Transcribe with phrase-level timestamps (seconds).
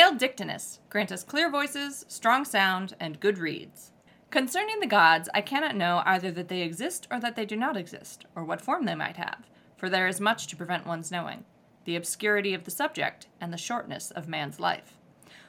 [0.00, 3.92] Hail Dictinus, grant us clear voices, strong sound, and good reeds.
[4.30, 7.76] Concerning the gods, I cannot know either that they exist or that they do not
[7.76, 11.44] exist, or what form they might have, for there is much to prevent one's knowing
[11.84, 14.96] the obscurity of the subject and the shortness of man's life.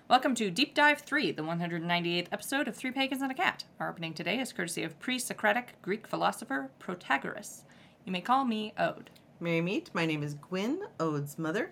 [0.10, 3.63] Welcome to Deep Dive 3, the 198th episode of Three Pagans and a Cat.
[3.79, 7.62] Our opening today is courtesy of pre Socratic Greek philosopher Protagoras.
[8.04, 9.12] You may call me Ode.
[9.40, 9.92] Merry meet.
[9.94, 11.72] My name is Gwyn, Ode's mother,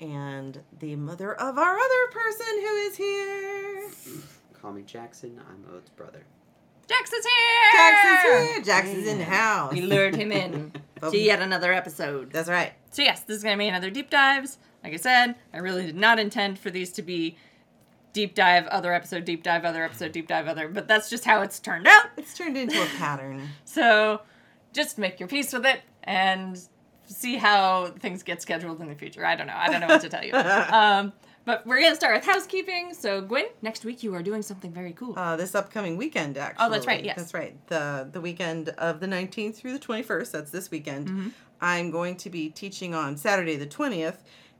[0.00, 3.90] and the mother of our other person who is here.
[4.52, 5.40] Call me Jackson.
[5.48, 6.24] I'm Ode's brother.
[6.88, 7.72] Jackson's here!
[7.72, 8.62] Jackson's here.
[8.62, 9.72] Jax is in the house.
[9.72, 10.72] We lured him in
[11.10, 12.32] to yet another episode.
[12.32, 12.72] That's right.
[12.90, 14.58] So yes, this is going to be another deep dives.
[14.84, 17.36] Like I said, I really did not intend for these to be
[18.12, 21.42] deep dive, other episode, deep dive, other episode, deep dive, other, but that's just how
[21.42, 22.06] it's turned out.
[22.16, 23.48] It's turned into a pattern.
[23.64, 24.22] So
[24.72, 26.58] just make your peace with it and
[27.06, 29.24] see how things get scheduled in the future.
[29.24, 29.56] I don't know.
[29.56, 30.32] I don't know what to tell you.
[30.72, 31.12] Um,
[31.44, 32.92] but we're going to start with housekeeping.
[32.92, 35.16] So Gwen, next week you are doing something very cool.
[35.16, 36.66] Uh, this upcoming weekend, actually.
[36.66, 37.16] Oh, that's right, yes.
[37.16, 37.54] That's right.
[37.68, 40.32] The the weekend of the 19th through the 21st.
[40.32, 41.06] That's this weekend.
[41.08, 41.28] Mm-hmm.
[41.60, 44.16] I'm going to be teaching on Saturday the 20th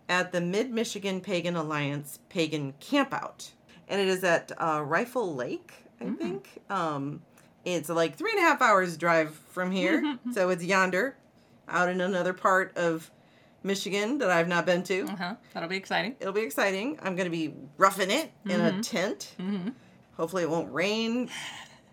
[0.08, 3.50] at the Mid Michigan Pagan Alliance Pagan Campout,
[3.88, 6.18] and it is at uh, Rifle Lake, I Mm.
[6.18, 6.62] think.
[6.70, 7.22] Um,
[7.64, 11.16] it's like three and a half hours drive from here, so it's yonder,
[11.68, 13.10] out in another part of
[13.62, 15.02] Michigan that I've not been to.
[15.04, 15.34] uh-huh.
[15.52, 16.14] That'll be exciting.
[16.20, 16.98] It'll be exciting.
[17.02, 18.80] I'm going to be roughing it in Mm-hmm.
[18.80, 19.34] a tent.
[20.16, 21.28] Hopefully, it won't rain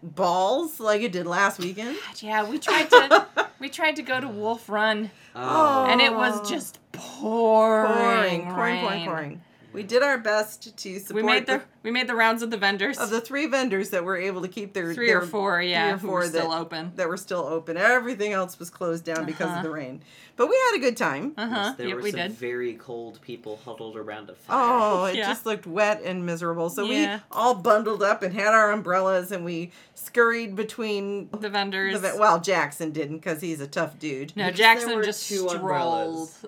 [0.02, 1.98] balls like it did last weekend.
[2.18, 3.26] Yeah, we tried to
[3.60, 5.86] we tried to go to Wolf Run Oh.
[5.90, 9.42] and it was just pouring, pouring, pouring, pouring, pouring.
[9.72, 12.50] We did our best to support We made the the, we made the rounds of
[12.50, 12.98] the vendors.
[12.98, 15.84] of the three vendors that were able to keep their three their, or four, yeah,
[15.90, 16.92] three or who four were still open.
[16.96, 17.78] that were still open.
[17.78, 19.58] Everything else was closed down because Uh-huh.
[19.58, 20.02] of the rain.
[20.36, 21.34] But we had a good time.
[21.38, 21.56] Uh huh.
[21.56, 22.32] Yes, there Yep, were we some did.
[22.32, 24.58] very cold people huddled around a fire.
[24.60, 25.28] Oh, it Yeah.
[25.28, 26.72] just looked wet and miserable.
[26.72, 27.18] So Yeah.
[27.18, 32.02] we all bundled up and had our umbrellas and we scurried between The vendors.
[32.02, 34.36] the, well, Jackson didn't because he's a tough dude.
[34.36, 35.56] no, Because Jackson just two strolled.
[35.58, 36.46] umbrellas.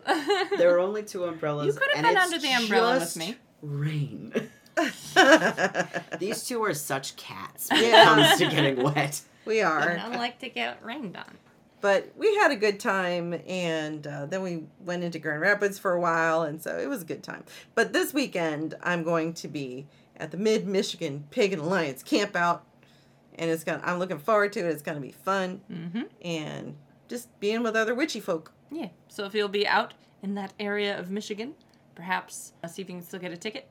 [0.58, 1.68] There were only two umbrellas.
[1.68, 3.36] You could have been under the umbrella with me.
[3.62, 4.50] Rain.
[6.20, 8.02] These two are such cats when Yeah.
[8.02, 9.22] it comes to getting wet.
[9.46, 9.96] we are.
[9.98, 11.38] don't like to get rained on.
[11.82, 15.92] But we had a good time, and uh, then we went into Grand Rapids for
[15.92, 17.44] a while, and so it was a good time.
[17.76, 19.86] But this weekend, I'm going to be
[20.18, 22.66] at the Mid Michigan Pagan Alliance Camp Out,
[23.36, 23.82] and it's gonna.
[23.84, 24.66] I'm looking forward to it.
[24.72, 26.02] It's gonna be fun, Mm-hmm.
[26.24, 26.76] and
[27.08, 28.52] just being with other witchy folk.
[28.72, 28.88] Yeah.
[29.10, 29.94] So if you'll be out
[30.24, 31.54] in that area of Michigan,
[31.94, 33.70] perhaps uh, see if you can still get a ticket.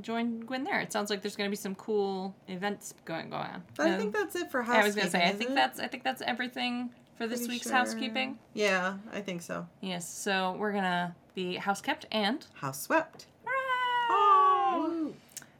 [0.00, 0.80] Join Gwen there.
[0.80, 3.62] It sounds like there's going to be some cool events going going on.
[3.76, 4.82] But I Um, think that's it for housekeeping.
[4.82, 5.54] I was going to say I think it?
[5.54, 7.72] that's I think that's everything for this Pretty week's sure.
[7.76, 8.38] housekeeping.
[8.52, 9.66] Yeah, I think so.
[9.80, 10.06] Yes.
[10.08, 13.26] So we're gonna be house kept and House swept.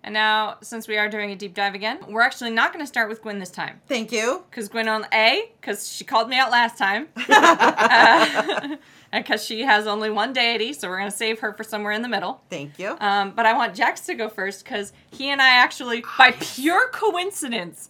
[0.04, 2.86] And now, since we are doing a deep dive again, we're actually not going to
[2.86, 3.80] start with Gwen this time.
[3.88, 4.44] Thank you.
[4.48, 7.08] Because Gwen on A, because she called me out last time.
[7.28, 8.76] Uh,
[9.12, 11.92] and because she has only one deity, so we're going to save her for somewhere
[11.92, 12.42] in the middle.
[12.50, 12.96] Thank you.
[13.00, 16.88] Um, but I want Jax to go first because he and I actually, by pure
[16.88, 17.88] coincidence,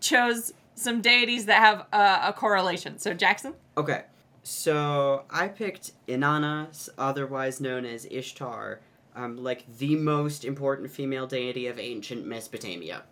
[0.00, 2.98] chose some deities that have uh, a correlation.
[2.98, 3.54] So, Jackson?
[3.76, 4.02] Okay,
[4.42, 8.80] so I picked Inanna, otherwise known as Ishtar,
[9.16, 13.04] um, like the most important female deity of ancient Mesopotamia.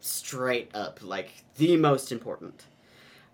[0.00, 2.64] Straight up, like the most important.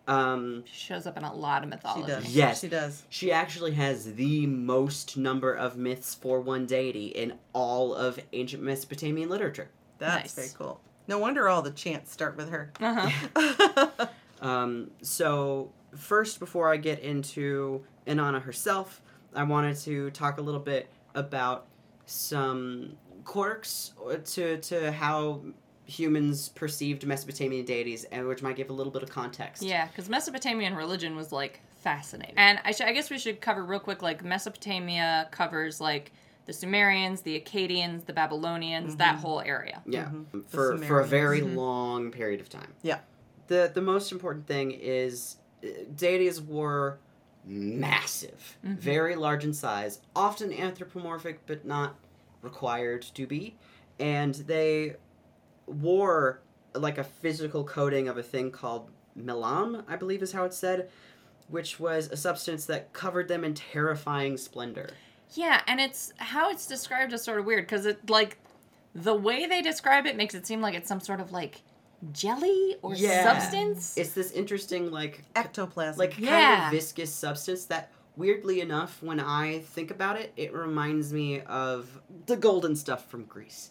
[0.06, 2.06] Um, She shows up in a lot of she mythology.
[2.12, 2.37] does.
[2.37, 2.60] Yes.
[2.60, 3.03] She does.
[3.09, 8.62] she actually has the most number of myths for one deity in all of ancient
[8.62, 9.70] Mesopotamian literature.
[9.98, 10.34] That's Nice.
[10.34, 10.81] very cool.
[11.09, 12.72] No wonder all the chants start with her.
[12.81, 13.88] Uh-huh.
[14.41, 19.00] Um, so first, before I get into Inanna herself,
[19.34, 21.64] I wanted to talk a little bit about
[22.04, 23.93] some quirks
[24.32, 25.41] to to how
[25.86, 29.62] humans perceived Mesopotamian deities, and which might give a little bit of context.
[29.62, 32.34] Yeah, because Mesopotamian religion was like fascinating.
[32.38, 36.12] And I, sh- I guess we should cover real quick like Mesopotamia covers like
[36.46, 39.82] the Sumerians, the Akkadians, the Babylonians, that whole area.
[39.86, 40.46] Yeah, Mhm.
[40.48, 41.52] for for a very Sumerians.
[41.56, 41.56] Mhm.
[41.62, 42.72] long period of time.
[42.82, 43.00] Yeah.
[43.48, 46.98] The the most important thing is uh, deities were
[47.46, 48.78] massive, Mhm.
[48.78, 51.96] very large in size, often anthropomorphic, but not
[52.42, 53.56] required to be,
[53.98, 54.96] and they
[55.66, 56.40] wore
[56.75, 60.88] like a physical coating of a thing called melam, I believe is how it's said,
[61.49, 64.90] which was a substance that covered them in terrifying splendor.
[65.34, 68.38] Yeah, and it's how it's described is sort of weird because it like
[68.94, 71.62] the way they describe it makes it seem like it's some sort of like
[72.12, 73.22] jelly or Yeah.
[73.40, 73.96] substance.
[73.96, 75.99] It's this interesting like Ectoplasm.
[75.99, 76.66] like kind Yeah.
[76.66, 82.00] of viscous substance that weirdly enough, when I think about it, it reminds me of
[82.26, 83.70] the golden stuff from Greece.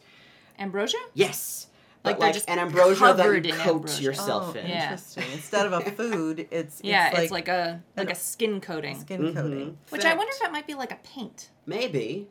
[0.60, 0.98] Ambrosia?
[1.13, 1.68] Yes.
[2.04, 4.04] Like they're like just an ambrosia that covered you coat ambrosia.
[4.04, 4.68] yourself oh, in.
[4.68, 4.84] Yeah.
[4.84, 5.24] interesting.
[5.34, 9.00] Instead of a food, it's Yeah, it's like, it's like a like a skin coating.
[9.00, 9.34] skin Mhm.
[9.36, 9.78] coating.
[9.90, 11.50] Which I wonder if that might be like a paint.
[11.66, 12.28] Maybe.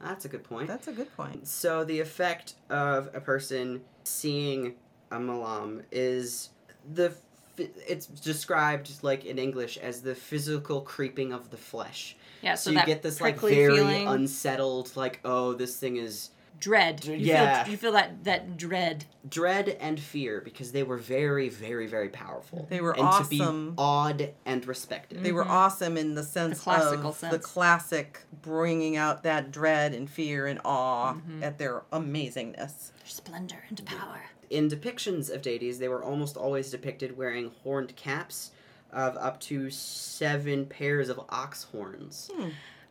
[0.00, 0.68] That's a good point.
[0.68, 1.46] That's a good point.
[1.46, 4.74] So the effect of a person seeing
[5.10, 6.50] a melam is
[6.94, 7.12] the
[7.58, 12.16] it's described like in English as the physical creeping of the flesh.
[12.40, 15.96] Yeah, So, so, you that get this like very feeling, unsettled like oh this thing
[15.96, 17.04] is dread.
[17.04, 17.64] You Yeah.
[17.64, 19.06] feel you feel that that dread.
[19.28, 22.66] dread and fear because they were very very very powerful.
[22.70, 23.24] They were and awesome.
[23.24, 25.22] to be awed and respected.
[25.22, 30.08] They were awesome in the sense classical of the classic bringing out that dread and
[30.08, 31.42] fear and awe Mm-hmm.
[31.42, 32.92] at their amazingness.
[32.92, 34.22] their Splendor and power.
[34.50, 38.50] in depictions of deities, they were almost always depicted wearing horned caps
[38.92, 42.30] of up to seven pairs of ox horns.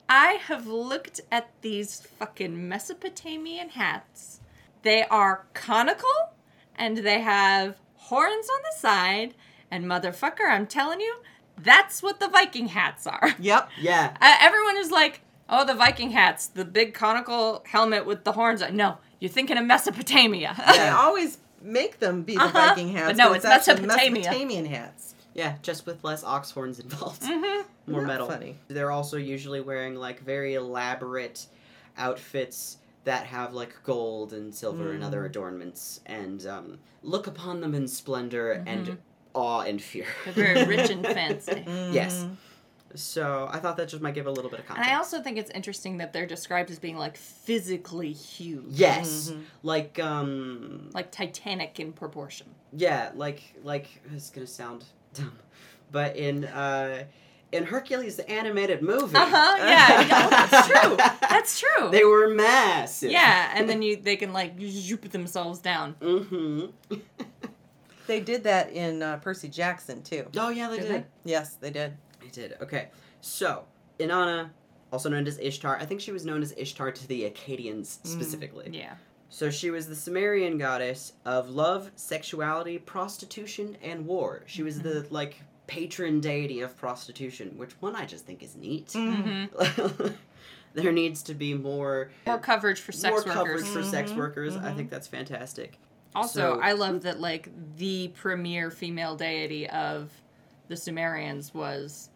[0.09, 4.39] I have looked at these fucking Mesopotamian hats.
[4.81, 6.33] They are conical
[6.75, 9.35] and they have horns on the side.
[9.69, 11.17] And motherfucker, I'm telling you,
[11.57, 13.35] that's what the Viking hats are.
[13.39, 13.69] Yep.
[13.79, 18.31] Yeah, Uh, everyone is like, oh, the Viking hats, the big conical helmet with the
[18.31, 18.63] horns.
[18.71, 20.55] No, you're thinking of Mesopotamia.
[20.75, 22.69] They always make them be the Uh-huh.
[22.69, 23.09] Viking hats.
[23.09, 24.21] But no, it's actually Mesopotamia.
[24.23, 25.13] Mesopotamian hats.
[25.39, 27.21] Yeah, just with less ox horns involved.
[27.23, 27.63] Mhm.
[27.87, 28.27] More Not metal.
[28.27, 28.55] funny.
[28.67, 31.47] They're also usually wearing like very elaborate
[31.97, 35.07] outfits that have like gold and silver and Mm.
[35.07, 38.97] other adornments and um, look upon them in splendor and
[39.33, 40.05] awe and fear.
[40.25, 41.63] They're very rich and fancy.
[41.91, 42.13] Yes.
[42.25, 42.35] Mhm.
[42.95, 44.87] So I thought that just might give a little bit of context.
[44.87, 44.95] And.
[44.95, 48.65] I also think it's interesting that they're described as being like physically huge.
[48.69, 49.41] yes, Mhm.
[49.63, 52.47] like um, Like Titanic in proportion.
[52.73, 54.83] Yeah, like like it's gonna sound
[55.19, 55.37] dumb,
[55.91, 57.03] but in uh
[57.51, 59.55] in Hercules the animated movie, Uh huh.
[59.57, 60.01] Yeah.
[60.01, 60.97] yeah that's true.
[61.29, 61.89] That's true.
[61.91, 63.11] they were massive.
[63.11, 65.95] yeah, and then you they can like zoop themselves down.
[66.01, 66.95] Mm-hmm.
[68.07, 70.25] They did that in uh, Percy Jackson too.
[70.35, 71.05] oh yeah, they Did did.
[71.25, 71.93] Yes, they did.
[72.19, 72.55] They did.
[72.59, 72.87] Okay,
[73.21, 73.65] so
[73.99, 74.49] Inanna,
[74.91, 78.69] also known as Ishtar, I think she was known as Ishtar to the Akkadians specifically.
[78.71, 78.95] Yeah.
[79.29, 84.43] So she was the Sumerian goddess of love, sexuality, prostitution, and war.
[84.47, 88.87] She was the like patron deity of prostitution, which one I just think is neat.
[88.87, 90.07] Mm-hmm.
[90.73, 93.33] there needs to be more More coverage for sex more workers.
[93.33, 94.55] coverage for sex Mhm, workers.
[94.55, 94.75] I mhm.
[94.77, 95.77] think that's fantastic.
[96.15, 100.09] Also, So- I love that like the premier female deity of
[100.69, 102.09] the Sumerians was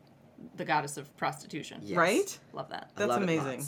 [0.57, 1.79] the goddess of prostitution.
[1.83, 1.95] Yes.
[1.97, 2.39] Right?
[2.53, 2.89] Love that.
[2.95, 3.65] That's love it amazing.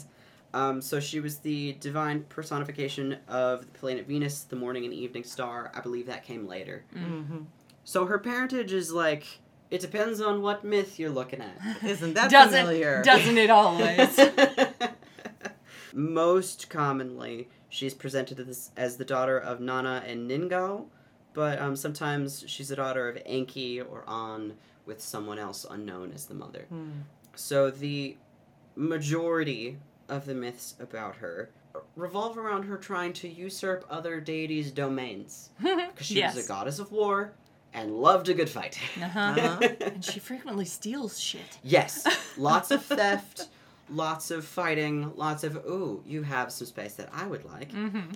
[0.55, 0.69] Lots.
[0.69, 5.23] Um, so she was the divine personification of the planet Venus, the morning and evening
[5.23, 5.71] star.
[5.75, 6.85] I believe that came later.
[6.93, 7.43] hmm
[7.83, 9.25] So her parentage is like
[9.71, 11.83] it depends on what myth you're looking at.
[11.83, 13.01] Isn't that doesn't familiar?
[13.03, 14.19] doesn't it always?
[15.93, 20.85] Most commonly, she's presented as, as the daughter of Nana and Ningal,
[21.33, 24.55] but um, sometimes she's the daughter of Enki or An
[24.85, 26.65] with someone else unknown as the mother.
[26.69, 26.89] Hmm.
[27.35, 28.17] So the
[28.75, 29.77] majority
[30.09, 31.49] of the myths about her
[31.95, 36.35] revolve around her trying to usurp other deities' domains because she yes.
[36.35, 37.33] was a goddess of war
[37.73, 38.79] and loved a good fight.
[39.01, 39.19] Uh-huh.
[39.19, 39.69] Uh-huh.
[39.81, 41.59] and she frequently steals shit.
[41.63, 42.07] yes,
[42.37, 43.49] lots of theft,
[43.89, 47.71] lots of fighting, lots of ooh, you have some space that I would like.
[47.71, 48.11] Mm-hmm.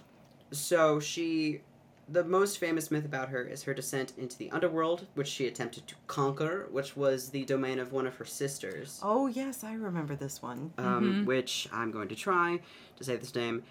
[0.52, 1.62] So she,
[2.12, 5.88] the most famous myth about her is her descent into the underworld, which she attempted
[5.88, 9.00] to conquer, which was the domain of one of her sisters.
[9.04, 10.74] Oh yes, I remember this one.
[10.78, 12.60] um, which I'm going to try
[12.98, 13.64] to say this name,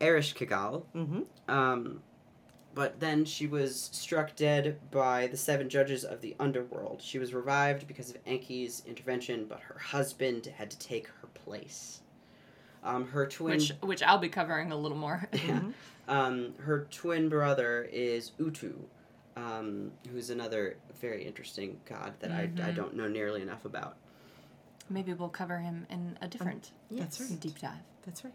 [0.00, 0.84] Ereshkigal.
[0.94, 1.50] Mm-hmm.
[1.50, 2.02] Um,
[2.74, 7.00] but then she was struck dead by the seven judges of the underworld.
[7.02, 12.02] She was revived because of Enki's intervention, but her husband had to take her place.
[12.84, 15.28] Um, her twin, Which which I'll be covering a little more.
[15.32, 15.60] yeah,
[16.08, 18.74] um, her twin brother is Utu,
[19.36, 22.74] um, who's another very interesting god that I, I Mhm.
[22.74, 23.96] don't know nearly enough about.
[24.90, 27.38] Maybe we'll cover him in a different That's right.
[27.38, 27.72] deep dive.
[28.06, 28.32] That's right.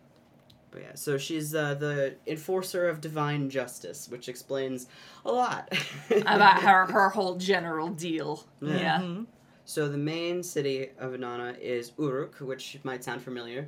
[0.72, 4.88] But yeah, so she's uh, the enforcer of divine justice, which explains
[5.25, 5.72] a lot
[6.12, 8.46] About her her whole general deal.
[8.62, 8.74] Yeah.
[8.77, 9.00] Yeah.
[9.01, 9.25] Mhm.
[9.65, 13.68] So the main city of Inanna is Uruk, which might sound familiar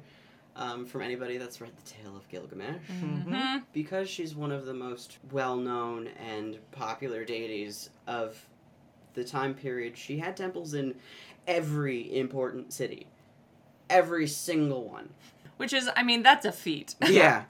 [0.56, 2.82] um, from anybody that's read the Tale of Gilgamesh.
[2.90, 3.64] Mhm.
[3.74, 8.38] Because she's one of the most well-known and popular deities of
[9.14, 10.96] the time period, she had temples in
[11.48, 13.08] every important city.
[13.90, 15.10] Every single one.
[15.58, 16.96] Which is, I mean, that's a feat.
[17.08, 17.44] Yeah.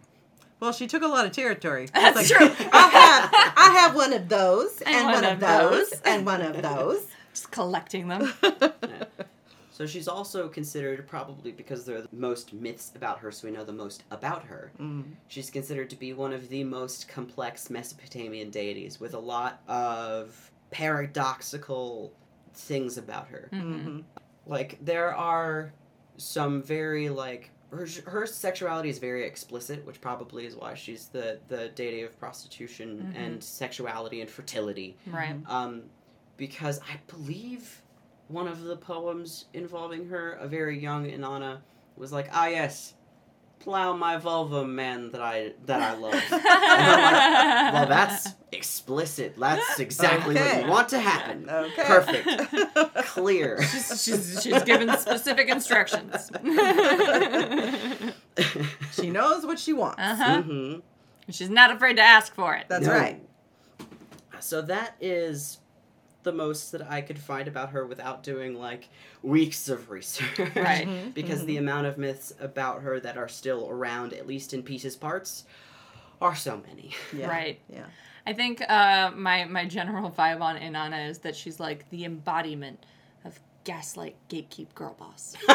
[0.59, 1.89] Well, she took a lot of territory.
[1.93, 2.47] That's It's true.
[2.71, 6.01] I have, I have one of those, and, one, of those, those.
[6.05, 7.05] and one of those.
[7.33, 8.31] Just collecting them.
[9.75, 13.53] So she's also considered, probably because there are the most myths about her, so we
[13.53, 14.71] know the most about her.
[14.79, 15.03] Mm.
[15.27, 20.49] She's considered to be one of the most complex Mesopotamian deities with a lot of
[20.71, 22.13] paradoxical
[22.53, 23.49] things about her.
[23.51, 23.99] hmm
[24.45, 25.73] Like there are
[26.15, 31.39] some very like her, her sexuality is very explicit, which probably is why she's the
[31.49, 33.17] the deity of prostitution Mhm.
[33.25, 34.95] and sexuality and fertility.
[35.05, 35.35] Right.
[35.47, 35.83] Um,
[36.37, 37.81] because I believe
[38.27, 41.59] one of the poems involving her, a very young Inanna,
[41.95, 42.93] was like, "Ah yes,
[43.59, 46.13] plow my vulva, man that I that I love."
[47.73, 49.35] well, that's explicit.
[49.37, 50.61] That's exactly what Okay.
[50.63, 51.49] you want to happen.
[51.49, 51.83] Okay.
[51.83, 52.27] Perfect.
[53.07, 53.61] Clear.
[53.63, 56.31] she's, she's, she's given specific instructions.
[58.93, 59.99] she knows what she wants.
[59.99, 60.41] uh-huh.
[60.41, 60.75] hmm
[61.29, 62.65] She's not afraid to ask for it.
[62.69, 62.91] That's No.
[62.93, 63.19] right.
[64.39, 65.57] So that is
[66.25, 68.89] the most that I could find about her without doing like
[69.23, 70.37] weeks of research.
[70.55, 70.85] Right.
[70.95, 71.45] Mhm, because mhm.
[71.45, 75.45] the amount of myths about her that are still around, at least in pieces parts,
[76.21, 76.91] are so many.
[77.15, 77.27] Yeah.
[77.27, 77.59] Right.
[77.69, 77.85] Yeah.
[78.27, 82.83] I think uh, my my general vibe on Inanna is that she's like the embodiment
[83.23, 85.35] of gaslight gatekeep girl boss.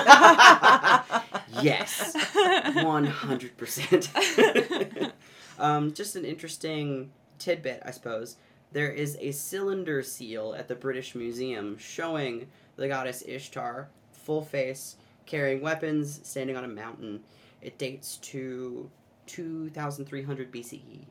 [1.62, 2.14] yes.
[2.16, 5.12] 100%.
[5.58, 8.36] um, just an interesting tidbit, I suppose.
[8.72, 12.46] There is a cylinder seal at the British Museum showing
[12.76, 14.96] the goddess Ishtar, full face,
[15.26, 17.20] carrying weapons, standing on a mountain.
[17.62, 18.88] It dates to
[19.26, 21.04] 2300 BCE.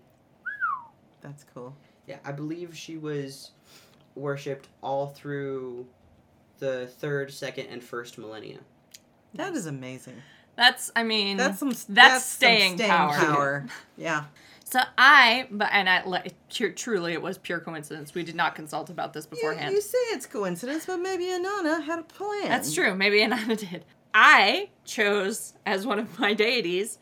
[1.22, 1.76] That's cool.
[2.08, 3.52] Yeah, I believe she was
[4.16, 5.86] worshipped all through
[6.60, 8.60] the third, second, and first millennia.
[9.34, 10.22] That is amazing.
[10.56, 11.70] That's I mean That's some.
[11.88, 13.14] that's some staying power.
[13.16, 13.66] power.
[13.98, 14.26] Yeah.
[14.72, 16.36] So I, but and I like
[16.76, 18.14] truly, it was pure coincidence.
[18.14, 19.74] We did not consult about this You, beforehand.
[19.74, 22.50] you say it's coincidence, but maybe Inanna had a plan.
[22.50, 22.94] That's true.
[22.94, 23.84] Maybe Inanna did.
[24.14, 27.00] I chose as one of my deities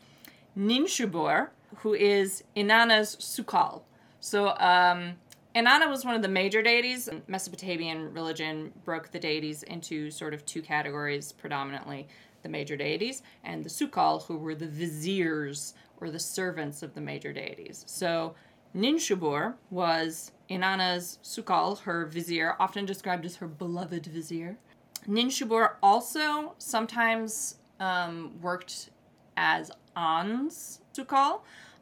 [0.58, 3.82] Ninshubur, who is Inanna's Sukal.
[4.20, 5.16] So um,
[5.54, 7.10] Inanna was one of the major deities.
[7.26, 12.08] Mesopotamian religion broke the deities into sort of two categories predominantly
[12.42, 17.00] the major deities and the Sukal, who were the viziers or the servants of the
[17.00, 17.84] major deities.
[17.86, 18.34] So
[18.76, 24.58] Ninshubur was Inanna's Sukal, her vizier, often described as her beloved vizier.
[25.06, 28.90] Ninshubur also sometimes um, worked
[29.36, 31.40] as An's Sukal.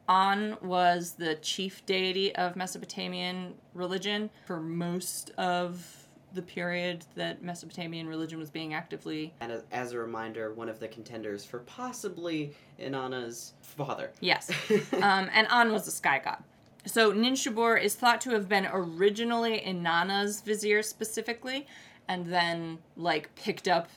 [0.09, 5.96] An was the chief deity of Mesopotamian religion for most of
[6.35, 9.33] the period that Mesopotamian religion was being actively.
[9.41, 14.11] And as, a reminder, one of the contenders for possibly Inanna's father.
[14.21, 14.51] Yes.
[14.95, 16.43] um, and An was a sky god.
[16.87, 21.67] So Ninshubur is thought to have been originally Inanna's vizier specifically,
[22.07, 23.89] and then like picked up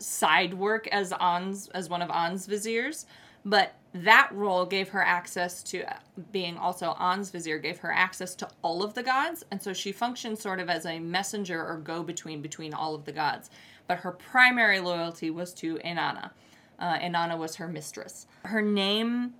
[0.00, 3.06] side work as An's as one of An's viziers.
[3.44, 5.84] But that role gave her access to
[6.30, 9.92] being also An's vizier, gave her access to all of the gods, and so she
[9.92, 13.50] functioned sort of as a messenger or go between between all of the gods.
[13.86, 16.30] But her primary loyalty was to Inanna.
[16.78, 18.26] Uh, Inanna was her mistress.
[18.44, 19.34] Her name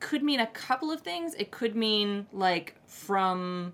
[0.00, 1.34] could mean a couple of things.
[1.34, 3.72] It could mean like from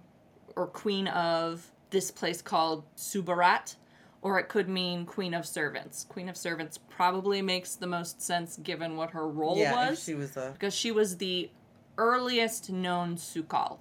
[0.55, 3.75] or queen of this place called Subarat,
[4.23, 6.05] or it could mean queen of servants.
[6.09, 10.15] Queen of servants probably makes the most sense given what her role yeah, was, she
[10.15, 10.51] was a.
[10.53, 11.51] because she was the
[11.99, 13.79] earliest known Sukal.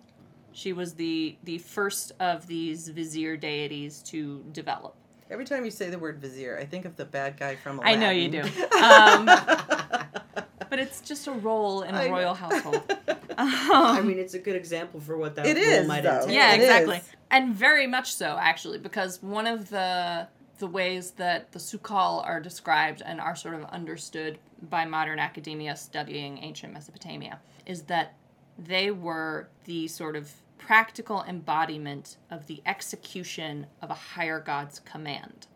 [0.52, 4.96] She was the the first of these vizier deities to develop.
[5.30, 7.96] Every time you say the word vizier, I think of the bad guy from I
[7.96, 8.42] know you do.
[8.42, 9.26] Um,
[10.70, 12.16] but it's just a role in I a know.
[12.16, 12.82] royal household.
[13.74, 16.22] I um, mean, it's a good example for what that It role is, might though.
[16.22, 16.32] entail.
[16.32, 17.10] yeah It exactly is.
[17.32, 20.28] and very much so actually because one of the
[20.58, 24.38] the ways that the sukal are described and are sort of understood
[24.70, 28.16] by modern academia studying ancient mesopotamia is that
[28.58, 35.48] they were the sort of practical embodiment of the execution of a higher god's command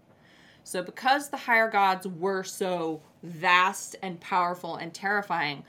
[0.64, 5.66] so because the higher gods were so vast and powerful and terrifying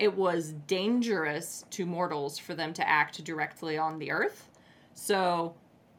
[0.00, 4.48] it was dangerous to mortals for them to act directly on the earth.
[4.94, 5.54] So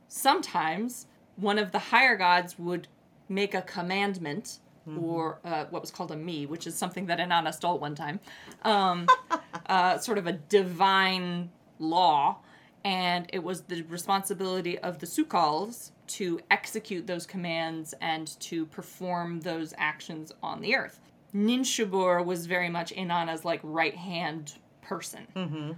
[0.08, 1.06] sometimes
[1.36, 2.88] one of the higher gods would
[3.30, 4.60] make a commandment
[5.00, 8.20] or uh, what was called a me, which is something that Inanna stole one time,
[8.64, 9.08] um,
[9.68, 12.38] uh, sort of a divine law.
[12.84, 19.42] And it was the responsibility of the Sukals to execute those commands and to perform
[19.42, 21.00] those actions on the earth.
[21.36, 25.28] Ninshubur was very much Inanna's like right hand person.
[25.36, 25.72] Mm-hmm.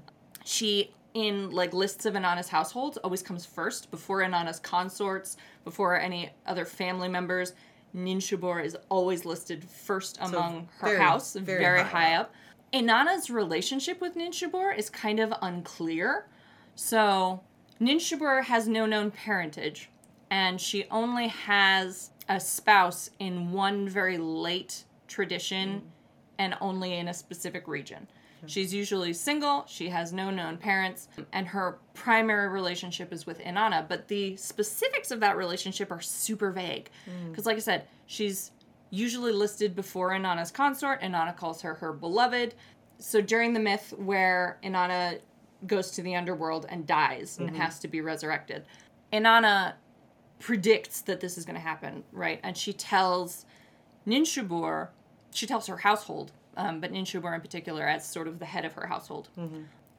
[0.43, 6.31] She in like lists of Inanna's households always comes first before Inanna's consorts, before any
[6.45, 7.53] other family members.
[7.95, 12.33] Ninshubur is always listed first among her very- house, very very, high high up.
[12.73, 16.25] Inanna's relationship with Ninshubur is kind of unclear.
[16.73, 17.41] So,
[17.79, 19.91] Ninshubur has no known parentage,
[20.31, 25.83] and she only has a spouse in one very late tradition
[26.39, 28.07] and only in a specific region.
[28.45, 33.87] She's usually single, she has no known parents, and her primary relationship is with Inanna,
[33.87, 36.89] but the specifics of that relationship are super vague.
[37.05, 37.29] Hmm.
[37.29, 38.51] Because, like I said, she's
[38.89, 41.01] usually listed before Inanna's consort.
[41.01, 42.53] Inanna calls her her beloved.
[42.97, 45.19] So during the myth where Inanna
[45.65, 47.61] goes to the underworld and dies and mm-hmm.
[47.61, 48.65] has to be resurrected,
[49.13, 49.75] Inanna
[50.39, 52.41] predicts that this is going to happen, right?
[52.43, 53.45] And she tells
[54.05, 54.89] Ninshubur,
[55.33, 58.73] she tells her household, um, but Ninshubur in particular as sort of the head of
[58.73, 59.29] her household.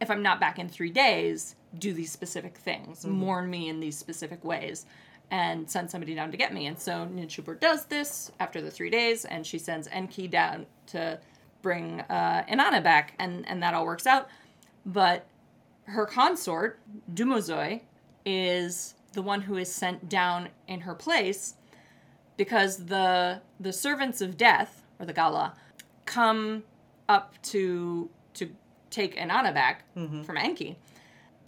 [0.00, 3.96] If I'm not back in three days, do these specific things, mourn me in these
[3.96, 4.86] specific ways,
[5.30, 6.66] and send somebody down to get me.
[6.66, 11.18] And so Ninshubur does this after the three days, and she sends Enki down to
[11.62, 14.28] bring uh, Inanna back, and, and that all works out.
[14.84, 15.26] But
[15.84, 16.78] her consort,
[17.12, 17.80] Dumuzi,
[18.26, 21.54] is the one who is sent down in her place
[22.36, 25.54] because the the servants of death or the Gala
[26.06, 26.64] come
[27.08, 28.50] up to to
[28.90, 30.22] take Inanna back mm-hmm.
[30.22, 30.78] from Enki.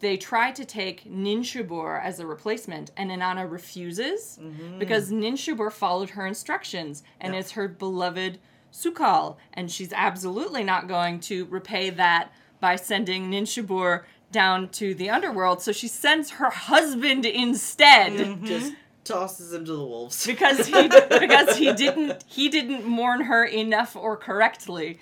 [0.00, 4.78] They try to take Ninshubur as a replacement, and Inanna refuses mm-hmm.
[4.78, 8.38] because Ninshubur followed her instructions and is her beloved
[8.72, 15.08] Sukal, and she's absolutely not going to repay that by sending Ninshubur down to the
[15.08, 15.62] underworld.
[15.62, 18.44] So she sends her husband instead mm-hmm.
[18.44, 18.74] Just
[19.06, 20.26] tosses him to the wolves.
[20.26, 24.98] because he because he didn't he didn't mourn her enough or correctly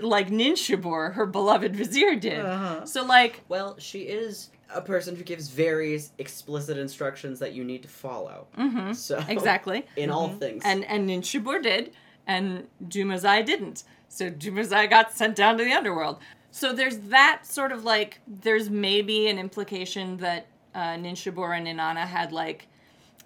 [0.00, 2.44] like Ninshubur, her beloved vizier did.
[2.44, 2.86] Uh-huh.
[2.86, 7.82] So like Well, she is a person who gives various explicit instructions that you need
[7.82, 8.46] to follow.
[8.56, 8.92] Mm-hmm.
[8.92, 9.86] So exactly.
[9.96, 10.62] in all things.
[10.64, 11.92] And and Ninshubur did
[12.26, 13.84] and Dumuzi didn't.
[14.08, 16.18] So Dumuzi got sent down to the underworld.
[16.52, 22.06] So there's that sort of like there's maybe an implication that uh, Ninshubur and Inanna
[22.06, 22.66] had like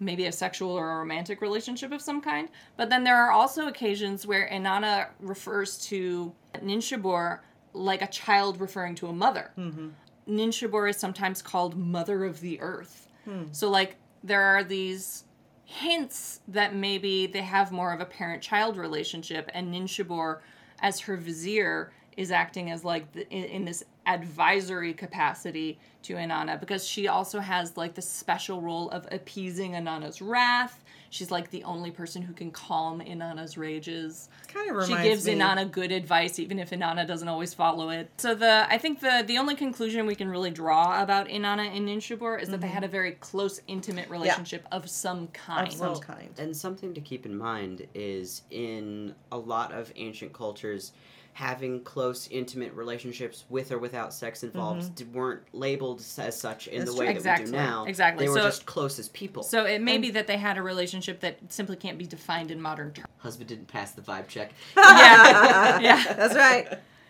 [0.01, 2.49] maybe a sexual or a romantic relationship of some kind.
[2.77, 7.41] But then there are also occasions where Inanna refers to Ninshubur
[7.73, 9.51] like a child referring to a mother.
[9.59, 9.89] Mm-hmm.
[10.29, 13.09] Ninshubur is sometimes called Mother of the Earth.
[13.25, 13.45] Hmm.
[13.53, 15.25] So, like, there are these
[15.65, 20.41] hints that maybe they have more of a parent child relationship, and Ninshubur,
[20.81, 26.61] as her vizier, is acting as like the, in, in this advisory capacity to Inanna
[26.61, 30.85] because she also has like the special role of appeasing Inanna's wrath.
[31.11, 34.29] She's like the only person who can calm Inanna's rages.
[34.49, 35.35] Kind of reminds She gives me.
[35.35, 38.11] Inanna good advice, even if Inanna doesn't always follow it.
[38.17, 41.89] So the I think the the only conclusion we can really draw about Inanna and
[41.89, 42.75] Ninshubur is that they mm-hmm.
[42.75, 45.69] had a very close, intimate relationship of some kind.
[45.69, 46.31] of some kind.
[46.37, 50.91] And something to keep in mind is in a lot of ancient cultures,
[51.35, 54.95] having close, intimate relationships with or without sex involved mm-hmm.
[54.95, 57.15] d- weren't labeled as such in That's the way true.
[57.15, 57.45] that Exactly.
[57.47, 57.85] we do now.
[57.85, 58.25] Exactly.
[58.25, 59.43] They were So- just close as people.
[59.43, 62.63] So it may be that they had a relationship that simply can't be defined in
[62.63, 63.09] modern terms.
[63.19, 64.53] Husband didn't pass the vibe check.
[64.77, 66.15] Yeah, yeah.
[66.15, 66.69] That's right.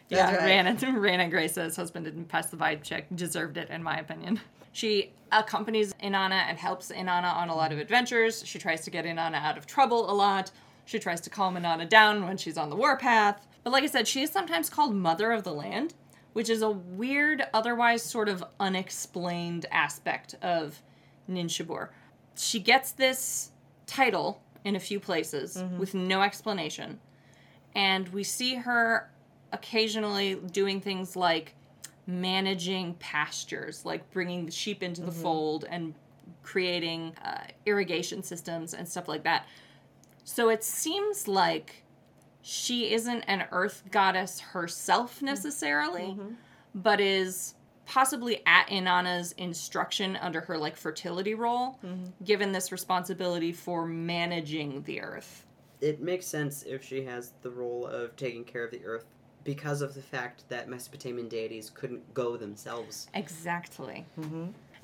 [0.08, 0.46] Yeah, That's right.
[0.46, 4.40] Rana, Rana Gray says husband didn't pass the vibe check, deserved it, in my opinion.
[4.72, 8.42] She accompanies Inanna and helps Inanna on a lot of adventures.
[8.46, 10.50] She tries to get Inanna out of trouble a lot.
[10.86, 13.46] She tries to calm Inanna down when she's on the warpath.
[13.64, 15.94] But like I said, she is sometimes called Mother of the Land,
[16.34, 20.80] which is a weird, otherwise sort of unexplained aspect of
[21.28, 21.88] Ninshubur.
[22.36, 23.50] She gets this
[23.86, 27.00] title in a few places with no explanation
[27.74, 29.10] and we see her
[29.52, 31.54] occasionally doing things like
[32.06, 35.94] managing pastures, like bringing the sheep into the fold and
[36.42, 39.46] creating uh, irrigation systems and stuff like that.
[40.24, 41.83] So it seems like
[42.46, 45.26] she isn't an earth goddess herself mm-hmm.
[45.26, 46.34] necessarily, mm-hmm.
[46.74, 47.54] but is
[47.86, 52.04] possibly at Inanna's instruction under her like fertility role, mm-hmm.
[52.22, 55.46] given this responsibility for managing the earth.
[55.80, 59.06] it makes sense if she has the role of taking care of the earth
[59.44, 63.08] because of the fact that Mesopotamian deities couldn't go themselves.
[63.14, 64.06] Exactly.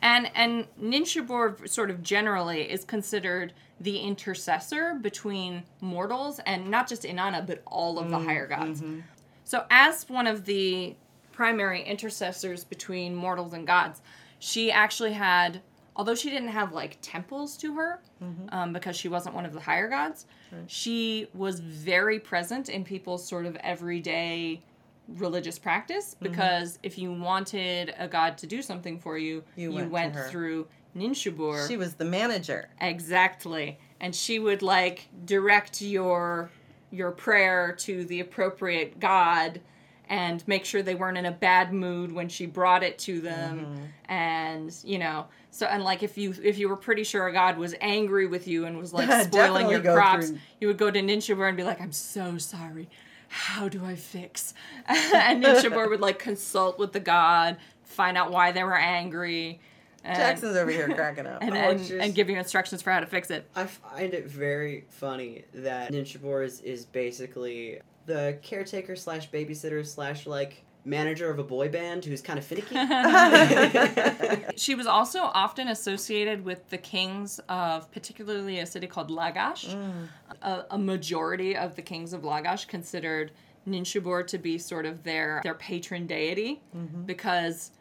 [0.01, 7.03] And and Ninshubur sort of generally is considered the intercessor between mortals and not just
[7.03, 8.81] Inanna but all of the mm, higher gods.
[8.81, 9.01] Mm-hmm.
[9.45, 10.95] So as one of the
[11.33, 14.03] primary intercessors between mortals and gods,
[14.39, 15.63] she actually had
[15.97, 18.55] although she didn't have like temples to her mm-hmm.
[18.55, 20.27] um, because she wasn't one of the higher gods,
[20.67, 24.63] she was very present in people's sort of everyday
[25.09, 26.31] religious practice mm-hmm.
[26.31, 30.17] because if you wanted a god to do something for you, You you, went went,
[30.31, 31.69] through Ninshubur.
[31.69, 32.69] She was the manager.
[32.81, 33.79] Exactly.
[34.01, 36.51] And she would like direct your
[36.91, 39.61] your prayer to the appropriate god
[40.09, 43.61] and make sure they weren't in a bad mood when she brought it to them
[43.61, 44.13] mm-hmm.
[44.13, 47.57] and you know so and like if you if you were pretty sure a god
[47.57, 51.01] was angry with you and was like spoiling your crops through- you would go to
[51.01, 52.89] Ninshubur and be like i'm so sorry
[53.29, 54.53] how do i fix
[54.87, 59.61] and Ninshubur would like consult with the god find out why they were angry
[60.05, 61.43] and, Jackson's over here cracking up.
[61.43, 63.49] and, and, just- and you instructions for how to fix it.
[63.55, 70.27] I find it very funny that Ninshubur is, is basically the caretaker slash babysitter slash
[70.27, 72.75] like manager of a boy band who's kind of finicky.
[74.57, 79.75] She was also often associated with the kings of particularly a city called Lagash.
[79.75, 80.09] Mm.
[80.43, 83.33] A, a majority of the kings of Lagash considered
[83.69, 87.03] Ninshubur to be sort of their their patron deity mm-hmm.
[87.03, 87.73] because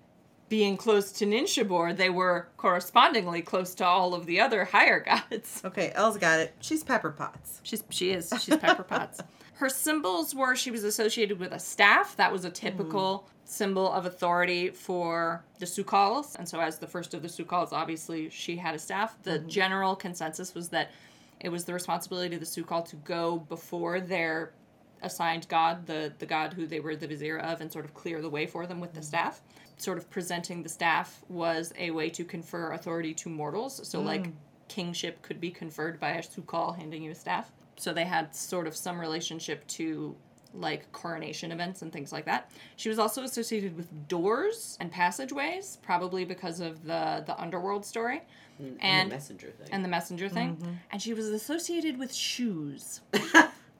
[0.49, 5.62] being close to Ninshubur, they were correspondingly close to all of the other higher gods.
[5.65, 6.55] okay, Elle's got it.
[6.59, 7.62] She's Pepper Potts.
[7.63, 9.21] She's she is she's Pepper Potts.
[9.53, 12.15] Her symbols were she was associated with a staff.
[12.15, 13.25] That was a typical hmm.
[13.43, 16.35] symbol of authority for the Sukals.
[16.35, 19.21] And so as the first of the Sukals, obviously she had a staff.
[19.23, 19.47] The hmm.
[19.47, 20.91] general consensus was that
[21.39, 24.53] it was the responsibility of the Sukal to go before their
[25.01, 28.21] assigned god, the the god who they were the vizier of, and sort of clear
[28.21, 29.05] the way for them with the hmm.
[29.05, 29.41] staff.
[29.79, 33.87] Sort of presenting the staff was a way to confer authority to mortals.
[33.87, 34.05] So mm.
[34.05, 34.27] like
[34.67, 37.51] kingship could be conferred by a Sukal handing you a staff.
[37.77, 40.15] So they had sort of some relationship to
[40.53, 42.51] like coronation events and things like that.
[42.75, 48.21] She was also associated with doors and passageways, probably because of the the underworld story
[48.59, 49.67] and And- the messenger thing.
[49.71, 50.57] and the messenger thing.
[50.57, 50.71] Mm-hmm.
[50.91, 53.01] And she was associated with shoes.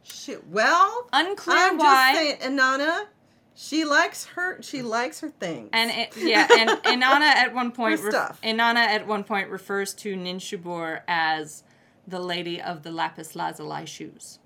[0.04, 2.14] She, well, Unclear I'm why.
[2.14, 3.06] just saying, Inanna,
[3.62, 4.62] she likes her.
[4.62, 5.70] She likes her things.
[5.74, 8.40] And it, yeah, and Inanna at one point, Her stuff.
[8.42, 11.64] Inanna at one point refers to Ninshubur as
[12.08, 14.40] the lady of the lapis lazuli shoes.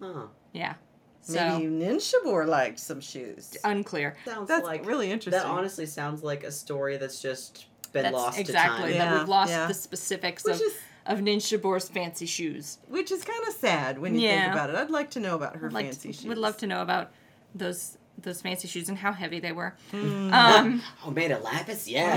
[0.00, 0.26] huh.
[0.52, 0.74] Yeah,
[1.20, 3.56] so maybe Ninshubur liked some shoes.
[3.64, 4.16] unclear.
[4.24, 5.42] Sounds That's like really interesting.
[5.42, 5.46] that.
[5.46, 9.08] Honestly, sounds like a story that's just been That's lost exactly to time.
[9.10, 9.66] that we've lost yeah.
[9.66, 10.74] the specifics Which of is-
[11.04, 12.78] of Ninshubur's fancy shoes.
[12.86, 14.42] Which is kind of sad when you Yeah.
[14.42, 14.76] think about it.
[14.76, 16.26] I'd like to know about her Like, fancy shoes.
[16.26, 17.10] would love to know about
[17.54, 19.74] those those fancy shoes and how heavy they were.
[19.92, 20.32] Mm.
[20.32, 21.88] Um, Oh, made of lapis?
[21.88, 22.14] Yeah.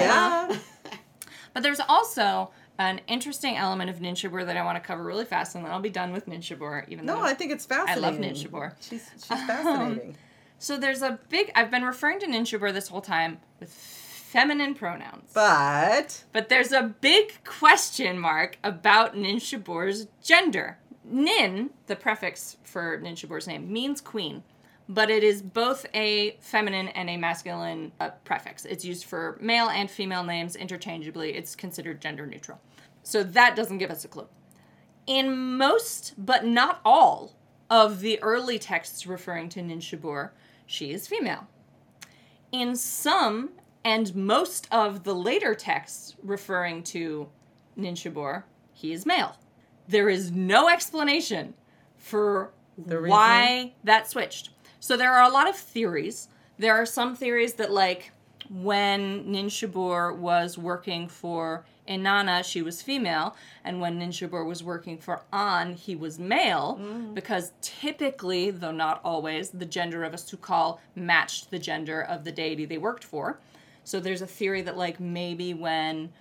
[0.49, 0.57] Yeah.
[1.53, 5.55] But there's also an interesting element of Ninshubur that I want to cover really fast,
[5.55, 6.83] and then I'll be done with Ninshubur.
[6.89, 7.13] Even though.
[7.15, 8.03] No, though I think it's fascinating.
[8.03, 8.73] I love Ninshubur.
[8.81, 10.17] She's she's fascinating.
[10.59, 11.53] so there's a big.
[11.55, 16.93] I've been referring to Ninshubur this whole time with feminine pronouns, but but there's a
[16.99, 20.77] big question mark about Ninshubur's gender.
[21.05, 24.43] Nin, the prefix for Ninshubur's name, means queen.
[24.87, 28.65] But it is both a feminine and a masculine uh, prefix.
[28.65, 31.33] It's used for male and female names interchangeably.
[31.35, 32.59] It's considered gender neutral.
[33.01, 34.27] So that doesn't give us a clue.
[35.07, 37.35] In most, but not all,
[37.69, 40.29] of the early texts referring to Ninshubur,
[40.65, 41.47] she is female.
[42.51, 43.51] In some
[43.83, 47.29] and most of the later texts referring to
[47.77, 48.43] Ninshubur,
[48.73, 49.35] he is male.
[49.87, 51.53] There is no explanation
[51.97, 53.11] for The reason?
[53.11, 54.49] why that switched.
[54.85, 56.27] So there are a lot of theories.
[56.59, 58.11] There are some theories that like
[58.51, 65.23] when Ninshubur was working for Inanna, she was female, and when Ninshubur was working for
[65.33, 67.15] An, he was male, mm.
[67.15, 72.31] because typically, though not always, the gender of a Sukal matched the gender of the
[72.31, 73.39] deity they worked for.
[73.83, 76.13] So there's a theory that like maybe when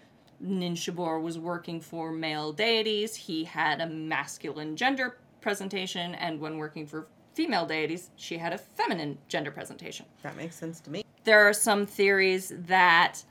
[0.43, 6.87] Ninshubur was working for male deities, he had a masculine gender presentation, and when working
[6.87, 10.07] for female deities, she had a feminine gender presentation.
[10.23, 11.05] that makes sense to me.
[11.25, 13.25] There are some theories that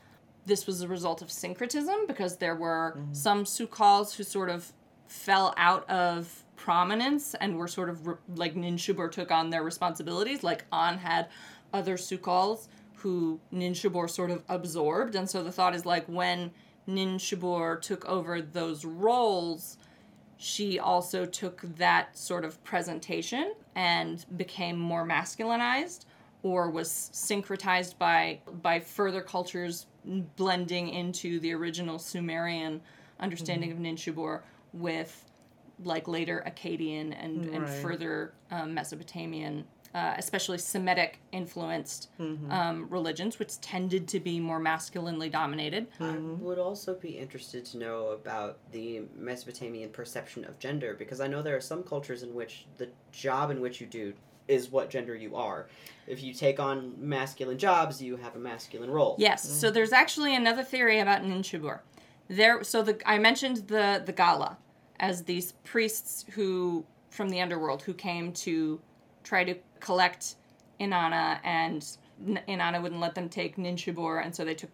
[0.45, 3.13] this was a result of syncretism because there were mm-hmm.
[3.13, 4.73] some Sukals who sort of
[5.07, 10.43] fell out of prominence and were sort of re- like Ninshubur took on their responsibilities.
[10.43, 11.29] Like An had
[11.73, 15.15] other Sukals who Ninshubur sort of absorbed.
[15.15, 16.51] And so the thought is like when
[16.87, 19.77] Ninshubur took over those roles,
[20.37, 26.05] she also took that sort of presentation and became more masculinized
[26.43, 29.87] or was syncretized by by further cultures
[30.35, 32.81] blending into the original Sumerian
[33.19, 34.41] understanding of Ninshubur
[34.73, 35.25] with
[35.83, 42.09] like later Akkadian and, and further um, Mesopotamian, uh, especially Semitic influenced
[42.49, 45.87] um, religions, which tended to be more masculinely dominated.
[45.99, 51.27] I would also be interested to know about the Mesopotamian perception of gender because I
[51.27, 54.13] know there are some cultures in which the job in which you do
[54.47, 55.67] is what gender you are.
[56.07, 59.15] If you take on masculine jobs, you have a masculine role.
[59.17, 59.47] Yes.
[59.47, 61.79] So there's actually another theory about Ninshubur.
[62.27, 62.63] There.
[62.63, 64.57] So the I mentioned the the Gala
[64.99, 68.79] as these priests who from the underworld who came to
[69.23, 70.35] try to collect
[70.79, 71.85] Inanna, and
[72.25, 74.69] Inanna wouldn't let them take Ninshubur, and so they took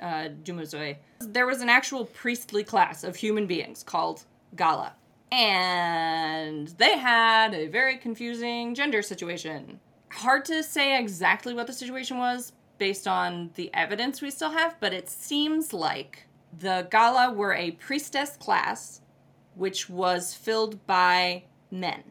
[0.00, 0.96] uh, Dumuzi.
[1.20, 4.24] There was an actual priestly class of human beings called
[4.56, 4.94] Gala.
[5.30, 9.80] And they had a very confusing gender situation.
[10.10, 14.76] Hard to say exactly what the situation was based on the evidence we still have,
[14.80, 19.02] but it seems like the Gala were a priestess class
[19.54, 22.04] which was filled by men.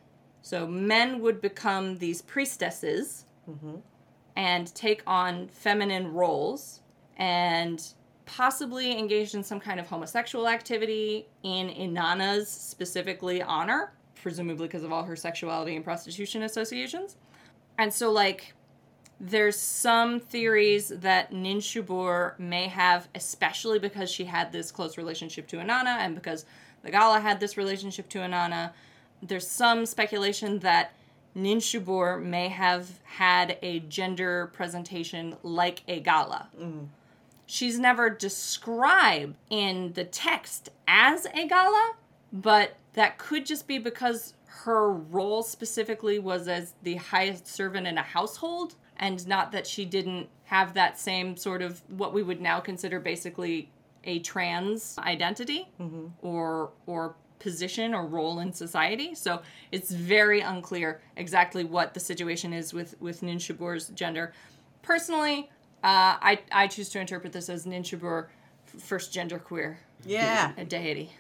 [0.48, 3.80] So men would become these priestesses mm-hmm.
[4.38, 6.80] and take on feminine roles
[7.18, 7.86] and
[8.26, 14.94] possibly engaged in some kind of homosexual activity in Inanna's specifically honor, presumably because of
[14.94, 17.18] all her sexuality and prostitution associations.
[17.78, 18.54] And so, like,
[19.20, 25.58] there's some theories that Ninshubur may have, especially because she had this close relationship to
[25.58, 26.46] Inanna and because
[26.84, 28.72] the Gala had this relationship to Inanna.
[29.22, 30.94] There's some speculation that
[31.36, 36.50] Ninshubur may have had a gender presentation like a Gala.
[36.60, 36.88] Mm.
[37.46, 41.94] She's never described in the text as a Gala,
[42.34, 47.98] but that could just be because her role specifically was as the highest servant in
[47.98, 52.42] a household and not that she didn't have that same sort of what we would
[52.42, 53.70] now consider basically
[54.04, 56.08] a trans identity mm-hmm.
[56.22, 59.14] or or position or role in society.
[59.16, 64.34] So it's very unclear exactly what the situation is with with Ninshubur's gender.
[64.82, 65.50] Personally,
[65.84, 68.28] uh, I I choose to interpret this as Ninshubur
[68.80, 71.12] first gender queer Yeah, a deity.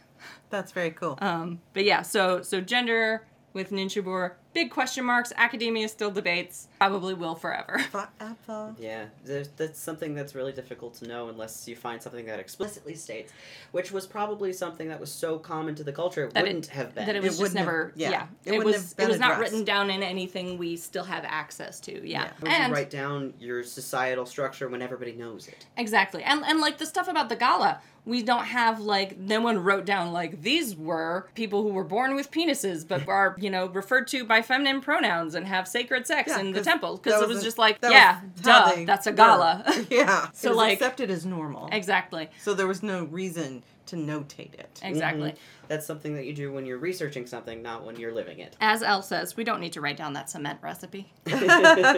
[0.49, 1.17] that's very cool.
[1.21, 5.31] Um, but yeah, so so gender with Ninshubur, big question marks.
[5.35, 6.67] Academia still debates.
[6.79, 7.77] Probably will forever.
[7.91, 8.73] Forever.
[8.79, 12.95] Yeah, there's, that's something that's really difficult to know unless you find something that explicitly
[12.95, 13.31] states,
[13.71, 16.95] which was probably something that was so common to the culture it That wouldn't have
[16.95, 17.05] been.
[17.05, 17.93] That it was just wouldn't have- never.
[17.95, 18.93] yeah, yeah, it it, was.
[18.97, 19.51] have It was not addressed.
[19.51, 21.91] written down in anything we still have access to.
[22.07, 22.49] Yeah, Yeah.
[22.51, 25.67] And you write down your societal structure when everybody knows it?
[25.77, 26.23] Exactly.
[26.23, 29.85] And and like the stuff about the gala, we don't have like no one wrote
[29.85, 34.07] down like these were people who were born with penises but are, you know, referred
[34.07, 37.27] to by feminine pronouns and have sacred sex Yeah, in the temple because it was
[37.35, 39.63] wasn't- just like, that yeah, duh, they that's a gala.
[39.89, 40.29] yeah.
[40.33, 41.69] So, it was like- accepted as normal.
[41.71, 42.29] exactly.
[42.41, 44.79] so there was no reason to notate it.
[44.83, 45.29] Exactly.
[45.31, 45.65] Mm-hmm.
[45.69, 48.55] That's something that you do when you're researching something, not when you're living it.
[48.59, 51.11] As Elle says, we don't need to write down that cement recipe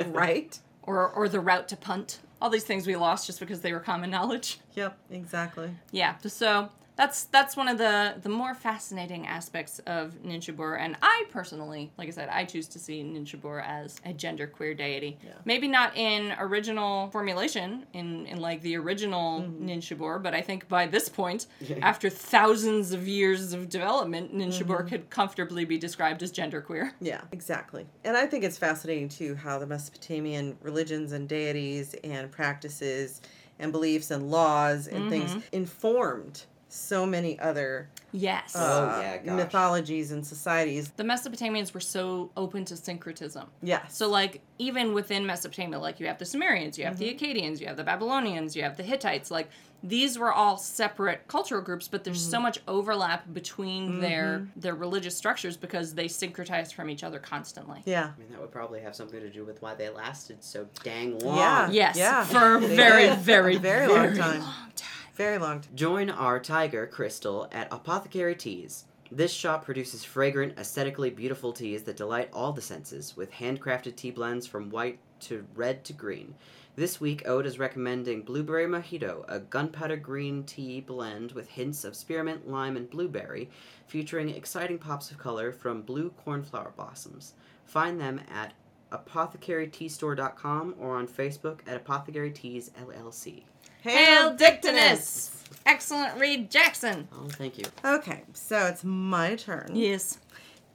[0.07, 0.59] right?
[0.83, 2.19] or or the route to punt.
[2.41, 4.59] All these things we lost just because they were common knowledge.
[4.75, 5.71] Yep, exactly.
[5.91, 11.23] Yeah, so that's that's one of the the more fascinating aspects of Ninshubur, and I
[11.31, 15.17] personally, like I said, I choose to see Ninshubur as a genderqueer deity.
[15.23, 15.31] Yeah.
[15.45, 19.69] Maybe not in original formulation, in in like the original mm-hmm.
[19.69, 21.47] Ninshubur, but I think by this point,
[21.81, 24.88] after thousands of years of development, Ninshubur mm-hmm.
[24.89, 26.91] could comfortably be described as genderqueer.
[26.99, 27.85] Yeah, exactly.
[28.03, 33.21] And I think it's fascinating too how the Mesopotamian religions and deities and practices
[33.57, 35.39] and beliefs and laws and things mm-hmm.
[35.51, 38.53] informed so many other Yes.
[38.55, 39.36] Oh, uh, yeah, gosh.
[39.38, 40.89] mythologies and societies.
[40.97, 43.47] the Mesopotamians were so open to syncretism.
[43.62, 43.95] Yes.
[43.95, 47.23] So, like, even within Mesopotamia, like, you have the Sumerians, you have the Mm-hmm.
[47.23, 49.29] Akkadians, you have the Babylonians, you have the Hittites.
[49.29, 49.49] Like,
[49.84, 52.32] these were all separate cultural groups, but there's Mm-hmm.
[52.32, 57.82] so much overlap between their their religious structures because they syncretize from each other constantly.
[57.86, 58.12] yeah.
[58.15, 61.19] I mean, that would probably have something to do with why they lasted so dang
[61.19, 61.38] long.
[61.38, 61.69] Yeah.
[61.69, 62.23] Yes, Yeah.
[62.25, 64.39] for a They very, very, very long time.
[64.41, 64.89] long time.
[65.19, 65.75] Very long time.
[65.75, 68.86] Join our tiger, Crystal, at Apothecary Teas.
[69.12, 74.12] This shop produces fragrant, aesthetically beautiful teas that delight all the senses, with handcrafted tea
[74.12, 76.36] blends from white to red to green.
[76.77, 81.97] This week, Ode is recommending Blueberry Mojito, a gunpowder green tea blend with hints of
[81.97, 83.49] spearmint, lime, and blueberry,
[83.88, 87.34] featuring exciting pops of color from blue cornflower blossoms.
[87.65, 88.53] Find them at
[88.93, 93.43] apothecaryteastore.com or on Facebook at Apothecary Teas LLC.
[93.81, 95.43] Hail Dictinus!
[95.65, 97.07] Excellent Reed Jackson.
[97.13, 97.63] Oh, thank you.
[97.85, 99.71] Okay, so it's my turn.
[99.73, 100.17] Yes.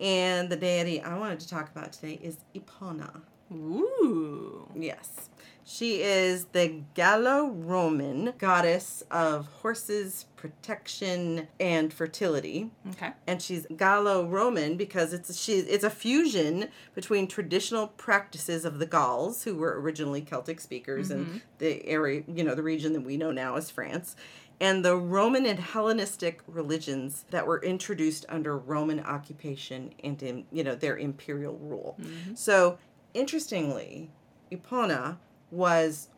[0.01, 3.21] And the deity I wanted to talk about today is Epona.
[3.53, 4.69] Ooh.
[4.75, 5.29] Yes.
[5.67, 12.71] She is the Gallo Roman goddess of horses, protection, and fertility.
[12.91, 13.13] Okay.
[13.27, 18.85] And she's Gallo Roman because it's she it's a fusion between traditional practices of the
[18.85, 21.37] Gauls, who were originally Celtic speakers in mm-hmm.
[21.59, 24.17] the area, you know, the region that we know now as France,
[24.61, 30.63] and the Roman and Hellenistic religions that were introduced under Roman occupation and in you
[30.63, 31.97] know their imperial rule.
[31.99, 32.35] Mm-hmm.
[32.35, 32.79] So
[33.15, 34.11] interestingly,
[34.53, 35.19] Epona
[35.51, 36.09] was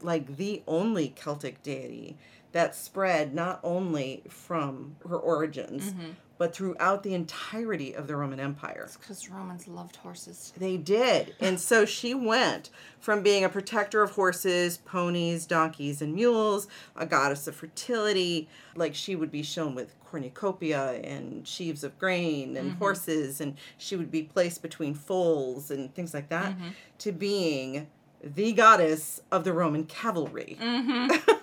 [0.00, 2.16] like the only Celtic deity
[2.54, 6.10] that spread not only from her origins, mm-hmm.
[6.38, 8.88] but throughout the entirety of the Roman Empire.
[9.00, 10.52] Because Romans loved horses.
[10.56, 11.34] They did.
[11.40, 17.06] And so she went from being a protector of horses, ponies, donkeys, and mules, a
[17.06, 18.48] goddess of fertility.
[18.76, 22.78] Like she would be shown with cornucopia and sheaves of grain and mm-hmm.
[22.78, 26.68] horses, and she would be placed between foals and things like that, mm-hmm.
[26.98, 27.88] to being
[28.22, 30.56] the goddess of the Roman cavalry.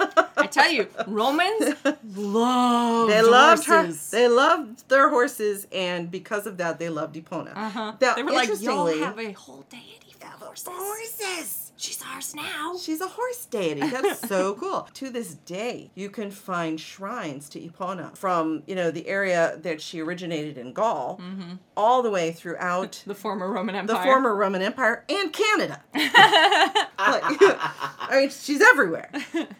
[0.43, 1.75] I tell you, Romans
[2.15, 4.11] loved They loved horses.
[4.11, 4.17] her.
[4.17, 7.51] They loved their horses, and because of that, they loved Epona.
[7.55, 7.93] Uh-huh.
[8.01, 10.67] Now, They were like, y'all have a whole deity for horses.
[10.71, 11.70] Horses.
[11.81, 12.77] She's ours now.
[12.79, 13.81] She's a horse deity.
[13.81, 14.87] That's so cool.
[14.93, 19.81] To this day, you can find shrines to Epona from, you know, the area that
[19.81, 21.19] she originated in Gaul
[21.75, 23.97] all the way throughout The former Roman Empire.
[23.97, 25.81] the former Roman Empire and Canada.
[27.01, 29.09] Like, I mean, she's everywhere.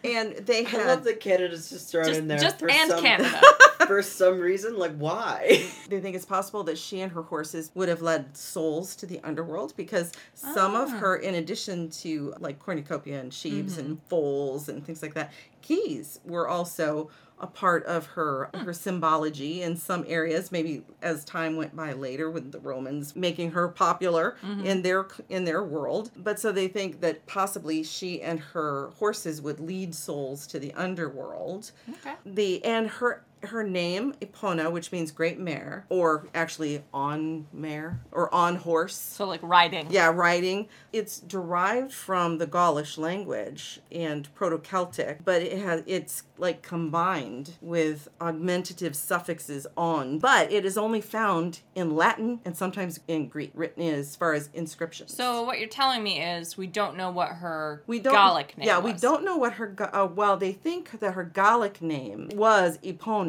[0.04, 2.88] And they I had love that Canada's just thrown Just- in there just for and
[2.90, 3.40] some, Canada.
[3.86, 4.78] for some reason.
[4.78, 5.66] Like why?
[5.88, 9.20] they think it's possible that she and her horses would have led souls to the
[9.24, 10.98] underworld because some of Ah.
[10.98, 14.06] her, in addition to like cornucopia and sheaves and Mm-hmm.
[14.08, 19.76] foals and things like that, keys were also a part of her her symbology in
[19.76, 24.64] some areas maybe as time went by later with the romans making her popular Mm-hmm.
[24.64, 29.42] in their in their world but so they think that possibly she and her horses
[29.42, 32.14] would lead souls to the underworld Okay.
[32.24, 38.32] the and her her name Epona, which means great mare, or actually on mare or
[38.34, 38.94] on horse.
[38.94, 39.88] So like riding.
[39.90, 40.68] Yeah, riding.
[40.92, 48.08] It's derived from the Gaulish language and Proto-Celtic, but it has it's like combined with
[48.20, 50.18] augmentative suffixes on.
[50.18, 54.50] But it is only found in Latin and sometimes in Greek, written as far as
[54.54, 55.14] inscriptions.
[55.14, 58.66] So what you're telling me is we don't know what her we don't Gallic name
[58.66, 62.78] yeah we don't know what her uh, well they think that her gallic name was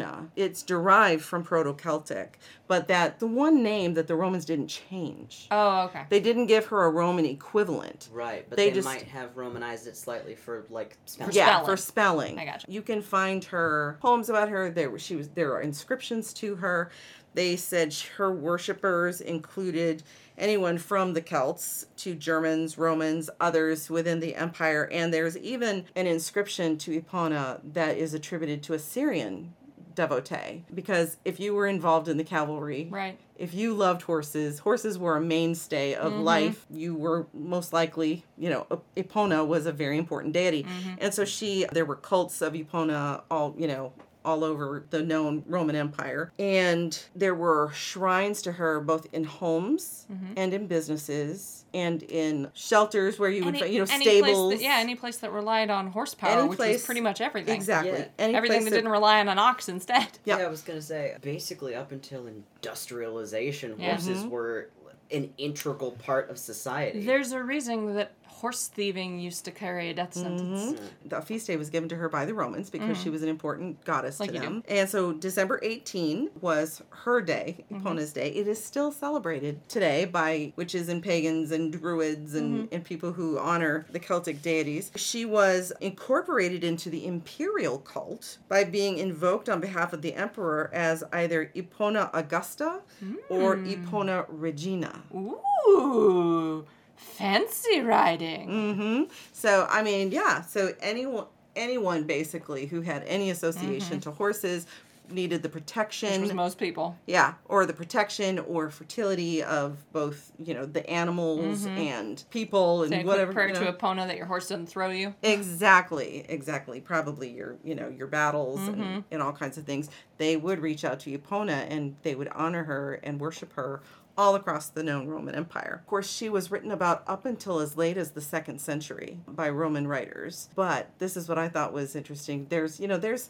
[0.03, 5.47] epona it's derived from proto-celtic but that the one name that the romans didn't change
[5.51, 6.03] Oh, okay.
[6.09, 9.87] they didn't give her a roman equivalent right, but They they, just- might have Romanized
[9.87, 11.33] it slightly for like spelling.
[11.33, 11.65] yeah spelling.
[11.65, 12.67] for spelling I gotcha.
[12.69, 16.55] you can find her poems about her there were- she was there are inscriptions to
[16.55, 16.91] her
[17.35, 20.03] they said her worshippers included
[20.37, 26.07] anyone from the celts to germans romans others within the empire and there's even an
[26.07, 29.53] inscription to epona that is attributed to a syrian
[29.95, 33.17] devotee because if you were involved in the cavalry Right.
[33.37, 36.23] if you loved horses, horses were a mainstay of mm-hmm.
[36.23, 36.65] life.
[36.69, 40.63] You were most likely, you know, Epona was a very important deity.
[40.63, 40.95] Mm-hmm.
[40.99, 43.93] And so she, there were cults of Epona all, you know,
[44.25, 46.31] all over the known Roman Empire.
[46.39, 50.33] And there were shrines to her both in homes mm-hmm.
[50.37, 54.49] and in businesses and in shelters where you would, find, you know, any stables.
[54.51, 57.19] Place that, yeah, any place that relied on horsepower, Any which place- was pretty much
[57.21, 57.55] everything.
[57.55, 57.91] Exactly.
[57.99, 58.05] Yeah.
[58.19, 60.07] Any Everything place that didn't rely on an ox instead.
[60.25, 60.39] Yep.
[60.39, 63.91] Yeah, I was gonna say basically up until industrialization, Yeah.
[63.91, 64.29] horses Mm-hmm.
[64.29, 64.69] were
[65.11, 67.05] an integral part of society.
[67.05, 68.11] There's a reason that
[68.43, 70.77] horse thieving used to carry a death sentence.
[71.05, 73.81] the feast day was given to her by the Romans because she was an important
[73.85, 74.33] goddess Mm-hmm.
[74.33, 74.63] Like to them.
[74.67, 78.03] And so December 18 was her day, Mm-hmm.
[78.13, 78.29] Day.
[78.31, 82.75] It is still celebrated today by witches and pagans and druids and, Mm-hmm.
[82.75, 84.91] and people who honor the Celtic deities.
[84.97, 90.69] She was incorporated into the imperial cult by being invoked on behalf of the emperor
[90.73, 92.81] as either Epona Augusta
[93.29, 93.85] or Mm.
[93.85, 95.01] Epona Regina.
[95.15, 96.65] Ooh,
[97.03, 98.47] fancy riding.
[98.75, 100.41] hmm So I mean, yeah.
[100.41, 104.65] So anyone, anyone basically who had any association to horses
[105.09, 106.21] needed the Which protection.
[106.21, 106.97] was most people.
[107.05, 113.05] yeah, or the protection or fertility of both, you know, the animals and people and
[113.05, 113.33] whatever.
[113.33, 113.67] prayer you to know.
[113.67, 115.13] a Epona that your horse doesn't throw you.
[115.21, 116.79] Exactly, exactly.
[116.79, 118.81] Probably your, you know, your battles Mm-hmm.
[118.81, 119.89] and, and all kinds of things.
[120.17, 123.81] They would reach out to Epona and they would honor her and worship her
[124.17, 125.79] all across the known Roman Empire.
[125.81, 129.49] Of course, she was written about up until as late as the second century by
[129.49, 130.49] Roman writers.
[130.55, 132.45] But this is what I thought was interesting.
[132.49, 133.29] There's, you know, there's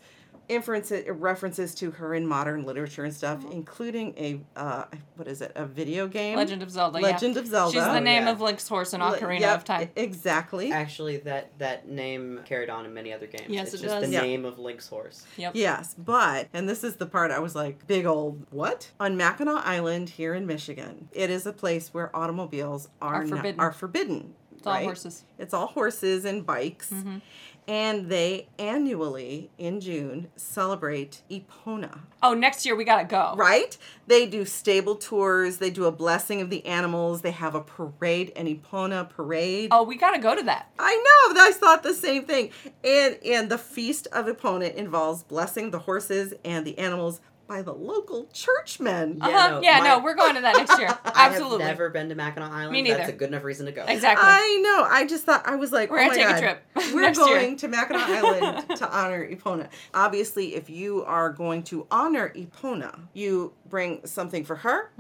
[0.50, 4.84] inferences references to her in modern literature and stuff including a uh
[5.16, 7.00] what is it a video game Legend of Zelda.
[7.00, 7.42] Legend yeah.
[7.42, 7.74] of Zelda.
[7.74, 8.32] She's the Oh, name yeah.
[8.32, 9.90] of Link's horse in Le- Ocarina yep, of Time.
[9.96, 13.46] exactly Actually, that that name carried on in many other games.
[13.50, 14.10] Yes, it's it just does.
[14.10, 14.22] the Yeah.
[14.22, 15.26] name of Link's horse.
[15.38, 15.56] Yep.
[15.56, 18.92] Yes, but, and this is the part I was like, big old what?
[19.00, 23.38] On Mackinac Island here in Michigan, it is a place where automobiles are, Are not-
[23.38, 23.60] forbidden.
[23.60, 24.34] are forbidden.
[24.58, 25.24] It's all horses.
[25.38, 26.90] It's all horses and bikes.
[26.90, 27.22] Mhm.
[27.68, 32.00] And they annually in June celebrate Epona.
[32.22, 33.34] Oh, next year we gotta go.
[33.38, 33.78] Right?
[34.08, 38.32] They do stable tours, they do a blessing of the animals, they have a parade,
[38.36, 39.70] an Epona parade.
[39.72, 40.70] Oh, we gotta go to that.
[40.78, 41.42] I know.
[41.42, 42.52] I thought the same thing.
[42.84, 47.74] And and the feast of Epona involves blessing the horses and the animals by the
[47.74, 49.18] local churchmen.
[49.18, 49.50] Yeah, Uh huh.
[49.52, 50.98] no, yeah, my- no, we're going to that next year.
[51.06, 52.72] I have never been to Mackinac Island.
[52.72, 53.14] Me That's neither.
[53.14, 53.84] a good enough reason to go.
[53.88, 54.26] Exactly.
[54.28, 54.88] I know.
[54.90, 56.40] I just thought I was like, We're oh gonna my take a God.
[56.76, 57.28] trip We're next year.
[57.40, 59.68] going to Mackinac Island to honor Epona.
[59.94, 64.92] Obviously, if you are going to honor Epona, you bring something for her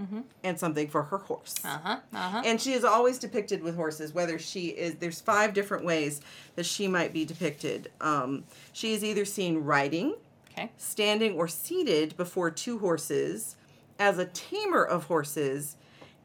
[0.43, 1.55] and something for her horse.
[1.63, 1.97] Uh huh.
[2.13, 2.41] Uh huh.
[2.45, 6.21] And she is always depicted with horses, whether she is, there's five different ways
[6.55, 7.91] that she might be depicted.
[8.01, 10.15] Um, she is either seen riding,
[10.53, 10.71] Okay.
[10.77, 13.55] standing, or seated before two horses,
[13.99, 15.77] as a tamer of horses,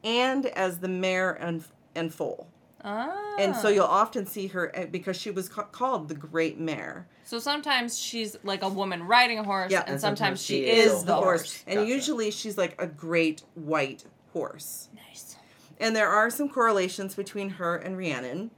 [0.04, 1.64] and as the mare and,
[1.94, 2.48] and foal.
[2.84, 3.36] Ah.
[3.38, 7.08] And so you'll often see her uh, because she was ca- called the Great Mare.
[7.24, 9.80] So sometimes she's like a woman riding a horse, Yeah.
[9.80, 11.64] and, And sometimes, sometimes she, is, is the horse.
[11.66, 11.90] And Gotcha.
[11.90, 14.88] usually she's like a great white horse.
[14.94, 15.36] Nice.
[15.80, 18.50] And there are some correlations between her and Rhiannon,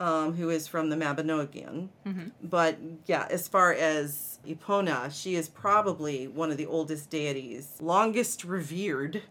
[0.00, 1.88] um, who is from the Mabinogion.
[2.42, 8.44] But yeah, as far as Epona, she is probably one of the oldest deities, longest
[8.44, 9.22] revered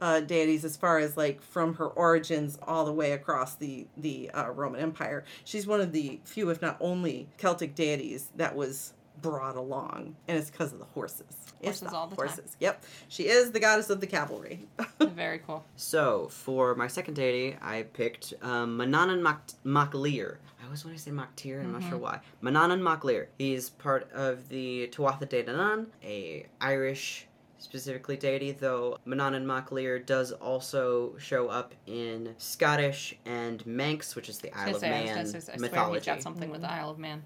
[0.00, 4.30] uh, deities as far as like from her origins all the way across the the
[4.30, 5.24] uh, Roman Empire.
[5.44, 8.92] She's one of the few, if not only, Celtic deities that was
[9.22, 11.24] brought along, and it's because of the horses.
[11.60, 12.26] It's Horses all the time.
[12.26, 12.56] horses.
[12.60, 14.66] Yep, she is the goddess of the cavalry.
[15.00, 15.64] Very cool.
[15.76, 20.40] So, for my second deity, I picked um, Manannan Mac- Maclear.
[20.60, 22.20] I always want to say Mactir, I'm not sure why.
[22.42, 23.28] Manannan Maclear.
[23.38, 27.26] He's part of the Tuatha De Danann, a Irish
[27.62, 34.38] specifically deity, though Manannan Maclear does also show up in Scottish and Manx, which is
[34.38, 35.98] the Isle of say, Man was say, I mythology.
[35.98, 36.80] he's got something with the mm-hmm.
[36.80, 37.22] Isle of Man.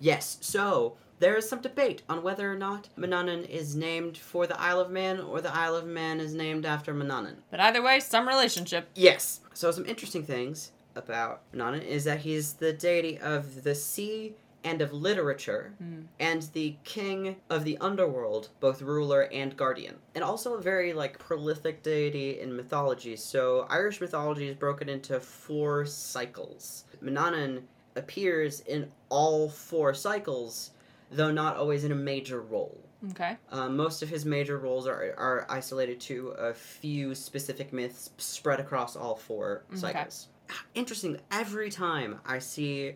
[0.00, 4.60] Yes, so there is some debate on whether or not Manannan is named for the
[4.60, 7.36] Isle of Man or the Isle of Man is named after Manannan.
[7.50, 8.88] But either way, some relationship.
[8.94, 9.40] Yes.
[9.52, 14.80] So some interesting things about Manannan is that he's the deity of the sea and
[14.80, 15.74] of literature,
[16.18, 19.96] and the king of the underworld, both ruler and guardian.
[20.14, 23.14] And also a very like prolific deity in mythology.
[23.16, 26.84] So Irish mythology is broken into four cycles.
[27.02, 27.62] Manannan
[27.94, 30.70] appears in all four cycles,
[31.10, 32.80] though not always in a major role.
[33.10, 33.36] Okay.
[33.52, 38.60] Um, most of his major roles are, are isolated to a few specific myths spread
[38.60, 39.84] across all four cycles.
[39.84, 39.92] Okay.
[39.92, 40.28] cycles.
[40.74, 42.94] Interesting, every time I see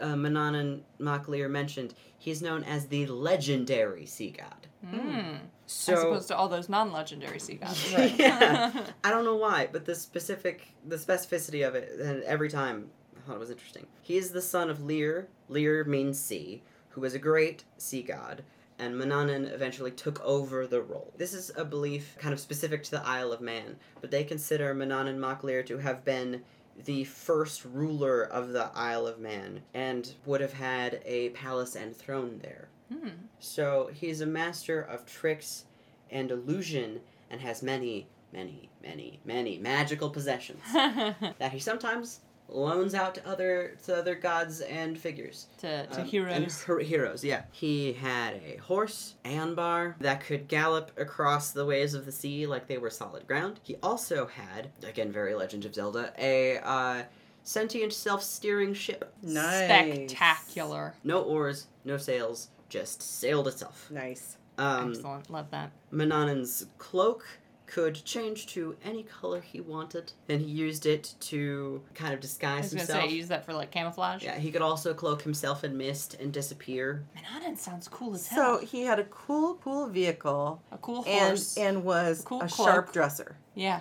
[0.00, 4.66] uh, Manannan Maclear mentioned, he's known as the legendary sea god.
[4.84, 5.38] Mm.
[5.66, 7.92] So, As opposed to all those non-legendary sea gods.
[8.18, 8.72] yeah.
[9.04, 13.26] I don't know why, but the specific, the specificity of it, and every time I
[13.26, 13.86] thought it was interesting.
[14.02, 15.28] He is the son of Lear.
[15.48, 18.42] Lear means sea, who was a great sea god,
[18.78, 21.12] and Manannan eventually took over the role.
[21.16, 24.74] This is a belief kind of specific to the Isle of Man, but they consider
[24.74, 26.42] Manannan Maclear to have been
[26.84, 31.94] the first ruler of the Isle of Man and would have had a palace and
[31.94, 32.68] throne there.
[32.92, 33.08] Hmm.
[33.38, 35.64] So he's a master of tricks
[36.10, 37.00] and illusion
[37.30, 42.20] and has many, many, many, many magical possessions that he sometimes
[42.52, 45.46] loans out to other to other gods and figures.
[45.58, 46.36] to to Um, heroes.
[46.36, 47.44] And her- heroes, yeah.
[47.52, 52.66] He had a horse, Anbar, that could gallop across the waves of the sea like
[52.66, 53.60] they were solid ground.
[53.62, 57.02] He also had, again, very Legend of Zelda, a uh,
[57.42, 59.12] sentient self-steering ship.
[59.22, 60.10] nice.
[60.10, 60.94] Spectacular.
[61.04, 63.90] No oars, no sails, just sailed itself.
[63.90, 64.36] Nice.
[64.58, 65.30] Um, Excellent.
[65.30, 65.70] Love that.
[65.90, 67.24] Manannan's cloak
[67.70, 70.12] could change to any color he wanted.
[70.28, 73.10] and he used it to kind of disguise I disguise was gonna himself.
[73.10, 74.22] say use that for like camouflage.
[74.24, 77.04] yeah, he could also cloak himself in mist and disappear.
[77.16, 78.58] Manannan sounds cool as hell.
[78.60, 81.56] So he had a cool, cool vehicle a cool and horse.
[81.56, 83.36] and was Cool a sharp dresser.
[83.54, 83.80] yeah.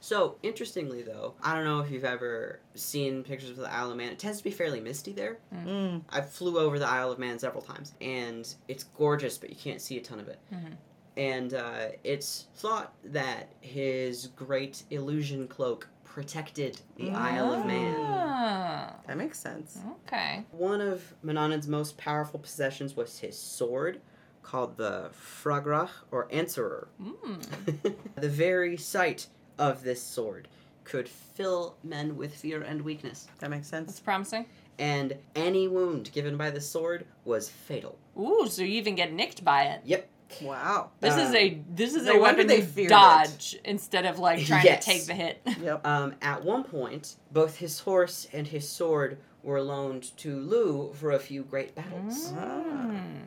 [0.00, 3.96] So, interestingly though, I don't know if you've ever seen pictures of the Isle of
[3.96, 4.12] Man.
[4.12, 5.38] It tends to be fairly misty there.
[5.54, 6.02] Mm.
[6.10, 9.80] I flew over the Isle of Man several times, and it's gorgeous, but you can't
[9.80, 10.38] see a ton of it.
[10.52, 10.76] Mhm.
[11.16, 17.94] And uh, it's thought that his great illusion cloak protected the Isle of Man.
[17.98, 19.78] Ah, That makes sense.
[20.06, 20.44] okay.
[20.50, 24.00] One of Manannan's most powerful possessions was his sword,
[24.42, 26.88] called the Fragarach or Answerer.
[27.02, 27.94] Mm.
[28.16, 29.26] the very sight
[29.58, 30.48] of this sword
[30.84, 33.86] could fill men with fear and weakness, That makes sense.
[33.86, 34.04] That's sense.
[34.04, 34.46] promising.
[34.78, 37.98] and any wound given by the sword was fatal.
[38.18, 39.80] Ooh, so you even get nicked by it.
[39.84, 40.08] Yep.
[40.42, 40.90] Wow.
[41.00, 44.04] This is Um, a this is no a wonder weapon they you feared dodge instead
[44.06, 44.84] of like trying Yes.
[44.84, 45.40] to take the hit.
[45.62, 45.86] Yep.
[45.86, 51.12] Um, at one point, both his horse and his sword were loaned to Lugh for
[51.12, 52.32] a few great battles.
[52.32, 53.22] Mm.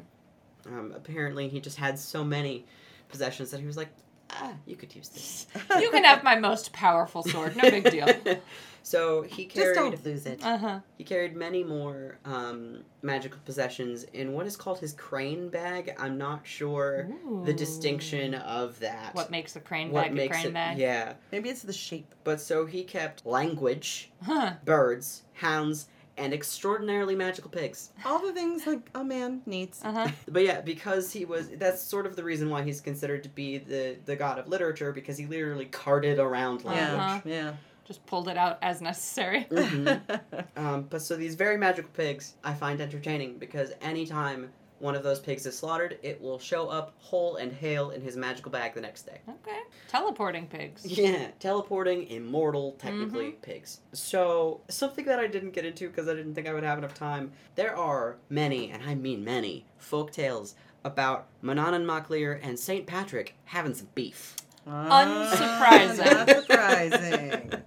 [0.68, 2.66] Um, apparently, he just had so many
[3.08, 3.90] possessions that he was like,
[4.32, 5.48] ah, you could use this.
[5.80, 8.08] You can have my most powerful sword, no big deal.
[8.84, 9.66] so he carried.
[9.66, 10.40] Just carried don't lose it.
[10.44, 10.80] Uh huh.
[10.98, 15.94] he carried many more um, magical possessions in what is called his crane bag.
[16.00, 17.10] I'm not sure
[17.46, 19.14] the distinction of that.
[19.16, 20.54] What makes a crane What bag a makes crane it?
[20.54, 20.78] bag?
[20.78, 22.14] Yeah, Maybe it's the shape.
[22.24, 24.54] but so he kept language, Huh.
[24.66, 27.92] birds, hounds, and extraordinarily magical pigs.
[28.04, 29.80] All the things like a man needs.
[29.84, 30.08] Uh huh.
[30.28, 33.58] But yeah, because he was that's sort of the reason why he's considered to be
[33.58, 37.00] the the god of literature because he literally carted around language.
[37.00, 37.22] Uh-huh.
[37.24, 37.54] Yeah.
[37.90, 39.46] Just pulled it out as necessary.
[39.50, 40.00] Mhm.
[40.56, 45.20] Um, but so these very magical pigs I find entertaining because anytime one of those
[45.20, 48.82] pigs is slaughtered, it will show up whole and hale in his magical bag the
[48.82, 49.20] next day.
[49.28, 49.60] Okay.
[49.88, 50.86] Teleporting pigs.
[51.00, 53.80] Yeah, teleporting, immortal, technically, pigs.
[53.94, 56.94] So, something that I didn't get into because I didn't think I would have enough
[56.94, 57.32] time.
[57.56, 62.86] There are many, and I mean many, folk tales about Manannan Maclear and St.
[62.86, 64.36] Patrick having some beef.
[64.68, 66.06] Unsurprising.
[66.06, 67.52] Ah, Not surprising.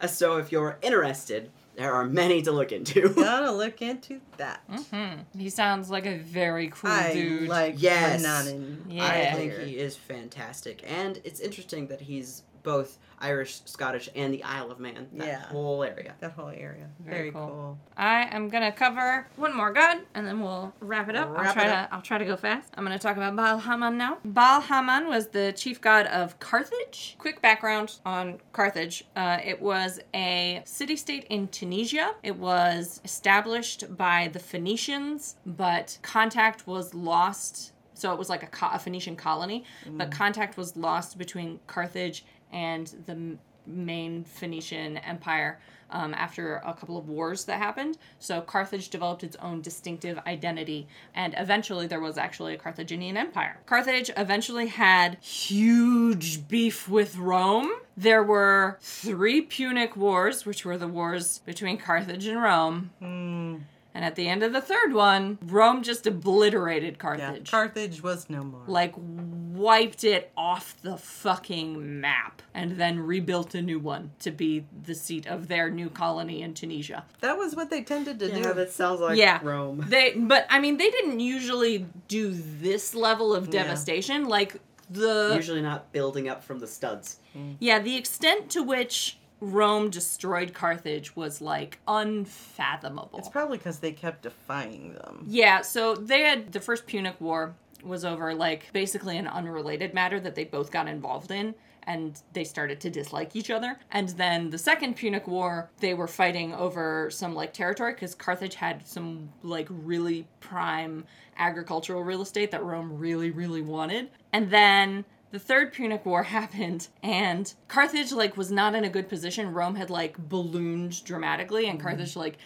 [0.00, 3.08] Uh, so, if you're interested, there are many to look into.
[3.14, 4.62] Gotta look into that.
[4.68, 7.48] hmm He sounds like a very cool I dude.
[7.48, 8.22] like Yes.
[8.24, 8.78] Manannan.
[8.88, 9.06] Yeah.
[9.06, 10.82] I think he is fantastic.
[10.86, 15.08] And it's interesting that he's both Irish, Scottish, and the Isle of Man.
[15.14, 15.40] That Yeah.
[15.48, 16.14] whole area.
[16.20, 16.86] That whole area.
[17.00, 17.46] Very Very, cool.
[17.48, 17.78] cool.
[17.96, 21.28] I am gonna cover one more god, and then we'll wrap it up.
[21.36, 21.88] I'll try it to.
[21.92, 22.72] I'll try to go fast.
[22.76, 24.18] I'm gonna talk about Baal Haman now.
[24.24, 27.16] Baal Haman was the chief god of Carthage.
[27.18, 32.14] Quick background on Carthage: uh, it was a city-state in Tunisia.
[32.22, 37.72] It was established by the Phoenicians, but contact was lost.
[37.94, 42.24] So it was like a, co- a Phoenician colony, but contact was lost between Carthage
[42.52, 43.36] and the
[43.66, 45.58] main Phoenician empire
[45.90, 47.98] um, after a couple of wars that happened.
[48.18, 53.58] So Carthage developed its own distinctive identity, and eventually there was actually a Carthaginian empire.
[53.66, 57.70] Carthage eventually had huge beef with Rome.
[57.96, 62.90] There were three Punic Wars, which were the wars between Carthage and Rome.
[63.00, 63.56] Hmm.
[63.94, 67.20] And at the end of the third one, Rome just obliterated Carthage.
[67.20, 67.26] Yeah.
[67.28, 67.50] Carthage.
[67.50, 68.62] Carthage was no more.
[68.66, 74.64] like wiped it off the fucking map and then rebuilt a new one to be
[74.84, 77.04] the seat of their new colony in Tunisia.
[77.20, 78.40] that was what they tended to do.
[78.40, 79.40] Yeah, that sounds like Yeah.
[79.42, 79.84] Rome.
[79.88, 83.62] They but I mean they didn't usually do this level of Yeah.
[83.64, 84.60] devastation like
[84.90, 87.18] the Usually not building up from the studs.
[87.58, 93.18] Yeah, the extent to which Rome destroyed Carthage was like unfathomable.
[93.18, 95.24] It's probably because they kept defying them.
[95.28, 100.18] Yeah, so they had the first Punic War was over like basically an unrelated matter
[100.20, 103.78] that they both got involved in and they started to dislike each other.
[103.92, 108.56] And then the second Punic War, they were fighting over some like territory cuz Carthage
[108.56, 111.04] had some like really prime
[111.38, 114.10] agricultural real estate that Rome really really wanted.
[114.32, 119.08] And then the third Punic War happened, and Carthage like was not in a good
[119.08, 119.52] position.
[119.52, 121.88] Rome had like ballooned dramatically, and mm-hmm.
[121.88, 122.38] Carthage like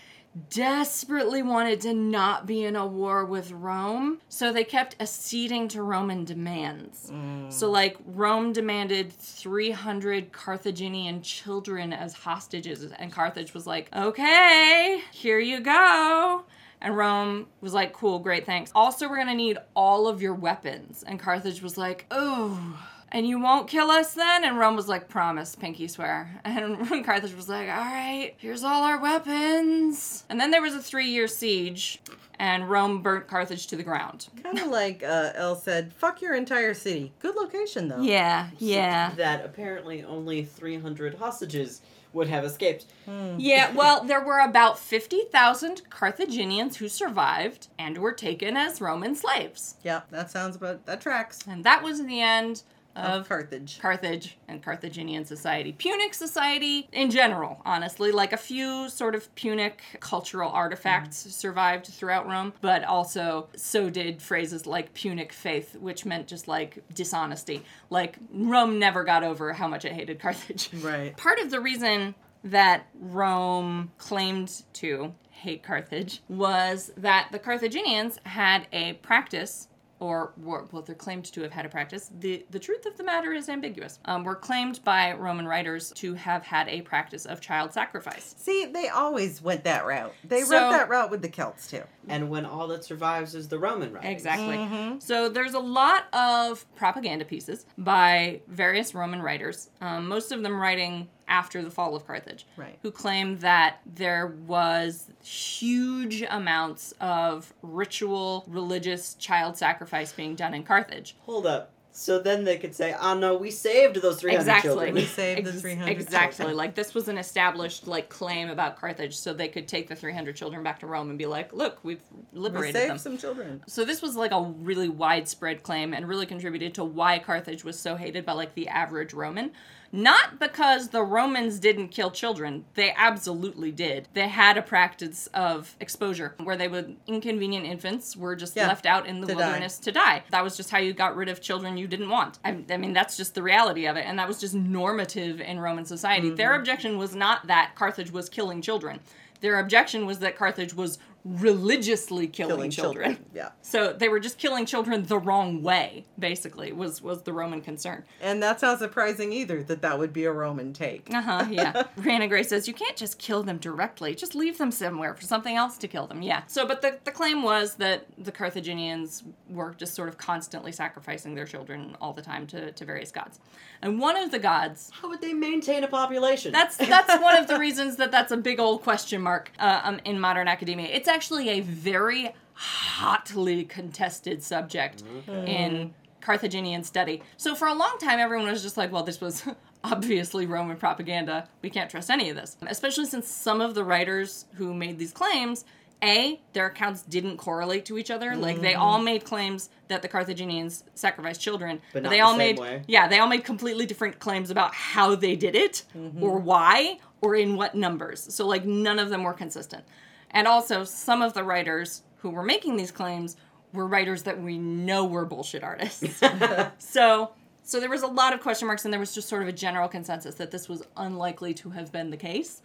[0.48, 5.82] desperately wanted to not be in a war with Rome, so they kept acceding to
[5.82, 7.10] Roman demands.
[7.12, 7.52] Mm.
[7.52, 15.38] So, like, Rome demanded 300 Carthaginian children as hostages, and Carthage was like, okay, here
[15.38, 16.44] you go.
[16.82, 18.72] And Rome was like, cool, great, thanks.
[18.74, 21.04] Also, we're gonna need all of your weapons.
[21.06, 22.78] And Carthage was like, oh.
[23.12, 24.42] And you won't kill us then?
[24.42, 26.40] And Rome was like, promise, pinky swear.
[26.44, 30.24] And Carthage was like, all right, here's all our weapons.
[30.28, 32.00] And then there was a three year siege,
[32.40, 34.26] and Rome burnt Carthage to the ground.
[34.42, 37.12] Kind of like uh, El said, fuck your entire city.
[37.20, 38.00] Good location, though.
[38.00, 39.12] Yeah, yeah.
[39.14, 41.82] That apparently only 300 hostages
[42.12, 42.86] would have escaped.
[43.04, 43.36] Hmm.
[43.38, 49.76] Yeah, well, there were about 50,000 Carthaginians who survived and were taken as Roman slaves.
[49.82, 51.40] Yeah, that sounds about, that tracks.
[51.46, 52.62] And that was the end
[52.96, 53.78] Of of Carthage.
[53.80, 55.72] Carthage and Carthaginian society.
[55.72, 61.30] Punic society in general, honestly, like a few sort of Punic cultural artifacts mm.
[61.30, 66.82] survived throughout Rome, but also so did phrases like Punic faith, which meant just like
[66.92, 67.62] dishonesty.
[67.90, 70.70] Like Rome never got over how much it hated Carthage.
[70.82, 71.16] Right.
[71.16, 72.14] Part of the reason
[72.44, 79.68] that Rome claimed to hate Carthage was that the Carthaginians had a practice
[80.02, 82.10] or were, well, they're claimed to have had a practice.
[82.18, 84.00] The, the truth of the matter is ambiguous.
[84.04, 88.34] Um, were claimed by Roman writers to have had a practice of child sacrifice.
[88.36, 90.12] See, they always went that route.
[90.24, 91.82] They So- went that route with the Celts too.
[92.08, 94.12] And when all that survives is the Roman writings.
[94.12, 94.56] Exactly.
[94.56, 94.98] Mm-hmm.
[94.98, 100.60] So there's a lot of propaganda pieces by various Roman writers, um, most of them
[100.60, 102.78] writing after the fall of Carthage, Right.
[102.82, 110.62] who claimed that there was huge amounts of ritual, religious child sacrifice being done in
[110.62, 111.16] Carthage.
[111.22, 111.70] Hold up.
[111.94, 114.68] So then they could say, "Oh no, we saved those 300 exactly.
[114.70, 116.36] children." We saved the 300 Exactly.
[116.38, 116.56] children.
[116.56, 120.34] Like this was an established like claim about Carthage, so they could take the 300
[120.34, 122.00] children back to Rome and be like, "Look, we've
[122.32, 123.62] We liberated saved them." some children.
[123.66, 127.78] So this was like a really widespread claim and really contributed to why Carthage was
[127.78, 129.50] so hated by like the average Roman.
[129.94, 132.64] Not because the Romans didn't kill children.
[132.74, 134.08] They absolutely did.
[134.14, 138.86] They had a practice of exposure where they would inconvenient infants were just Yeah, left
[138.86, 139.38] out in the to die.
[139.38, 140.22] wilderness to die.
[140.30, 142.38] That was just how you got rid of children you didn't want.
[142.42, 144.06] I, I mean, that's just the reality of it.
[144.06, 146.28] And that was just normative in Roman society.
[146.28, 146.36] Mm-hmm.
[146.36, 149.00] Their objection was not that Carthage was killing children.
[149.42, 153.04] Their objection was that Carthage was religiously killing, Killing children.
[153.14, 153.26] children.
[153.34, 153.50] Yeah.
[153.62, 158.04] So they were just killing children the wrong way, basically, was was the Roman concern.
[158.20, 161.08] And that's not surprising either that that would be a Roman take.
[161.12, 161.84] Uh-huh, yeah.
[161.96, 164.14] Rana Gray says you can't just kill them directly.
[164.14, 166.20] Just leave them somewhere for something else to kill them.
[166.22, 166.42] Yeah.
[166.46, 171.34] So but the, the claim was that the Carthaginians were just sort of constantly sacrificing
[171.34, 173.40] their children all the time to, to various gods.
[173.80, 176.52] And one of the gods How would they maintain a population?
[176.52, 180.00] That's that's one of the reasons that that's a big old question mark uh, um,
[180.04, 180.88] in modern academia.
[180.88, 187.22] It's actually a very hotly contested subject in Carthaginian study.
[187.36, 189.44] So for a long time, everyone was just like, "Well, this was
[189.84, 191.48] obviously Roman propaganda.
[191.60, 195.12] We can't trust any of this." Especially since some of the writers who made these
[195.12, 195.64] claims.
[196.04, 198.34] A, their accounts didn't correlate to each other.
[198.34, 198.82] Like they mm-hmm.
[198.82, 202.58] all made claims that the Carthaginians sacrificed children, But not they the all same made
[202.58, 202.82] way.
[202.88, 206.20] yeah, they all made completely different claims about how they did it mm-hmm.
[206.20, 208.34] or why or in what numbers.
[208.34, 209.84] So like none of them were consistent.
[210.32, 213.36] And also some of the writers who were making these claims
[213.72, 216.20] were writers that we know were bullshit artists.
[216.78, 217.32] so
[217.64, 219.52] so there was a lot of question marks and there was just sort of a
[219.52, 222.60] general consensus that this was unlikely to have been the case.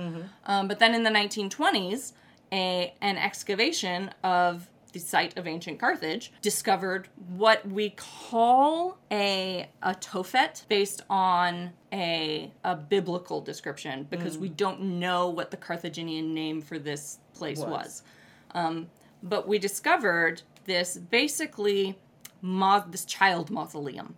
[0.46, 2.14] Um, but then in the 1920s,
[2.52, 9.94] a an excavation of the site of ancient Carthage discovered what we call a a
[9.94, 16.62] Tophet based on a a biblical description because we don't know what the Carthaginian name
[16.62, 17.70] for this place Was.
[17.70, 18.04] was.
[18.52, 18.88] Um,
[19.22, 21.98] but we discovered this basically
[22.42, 24.16] mo- this child mausoleum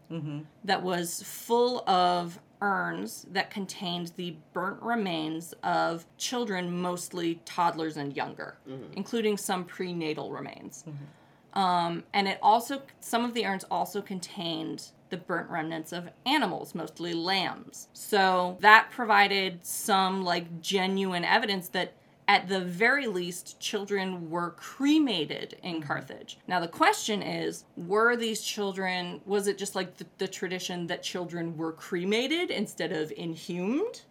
[0.63, 8.15] that was full of urns that contained the burnt remains of children, mostly toddlers and
[8.15, 8.57] younger,
[8.93, 10.83] including some prenatal remains.
[11.53, 16.75] Um, and it also, some of the urns also contained the burnt remnants of animals,
[16.75, 17.87] mostly lambs.
[17.93, 21.93] So that provided some like genuine evidence that
[22.29, 26.37] at the very least, children were cremated in Carthage.
[26.47, 31.01] Now, the question is were these children, was it just like the, the tradition that
[31.01, 34.01] children were cremated instead of inhumed?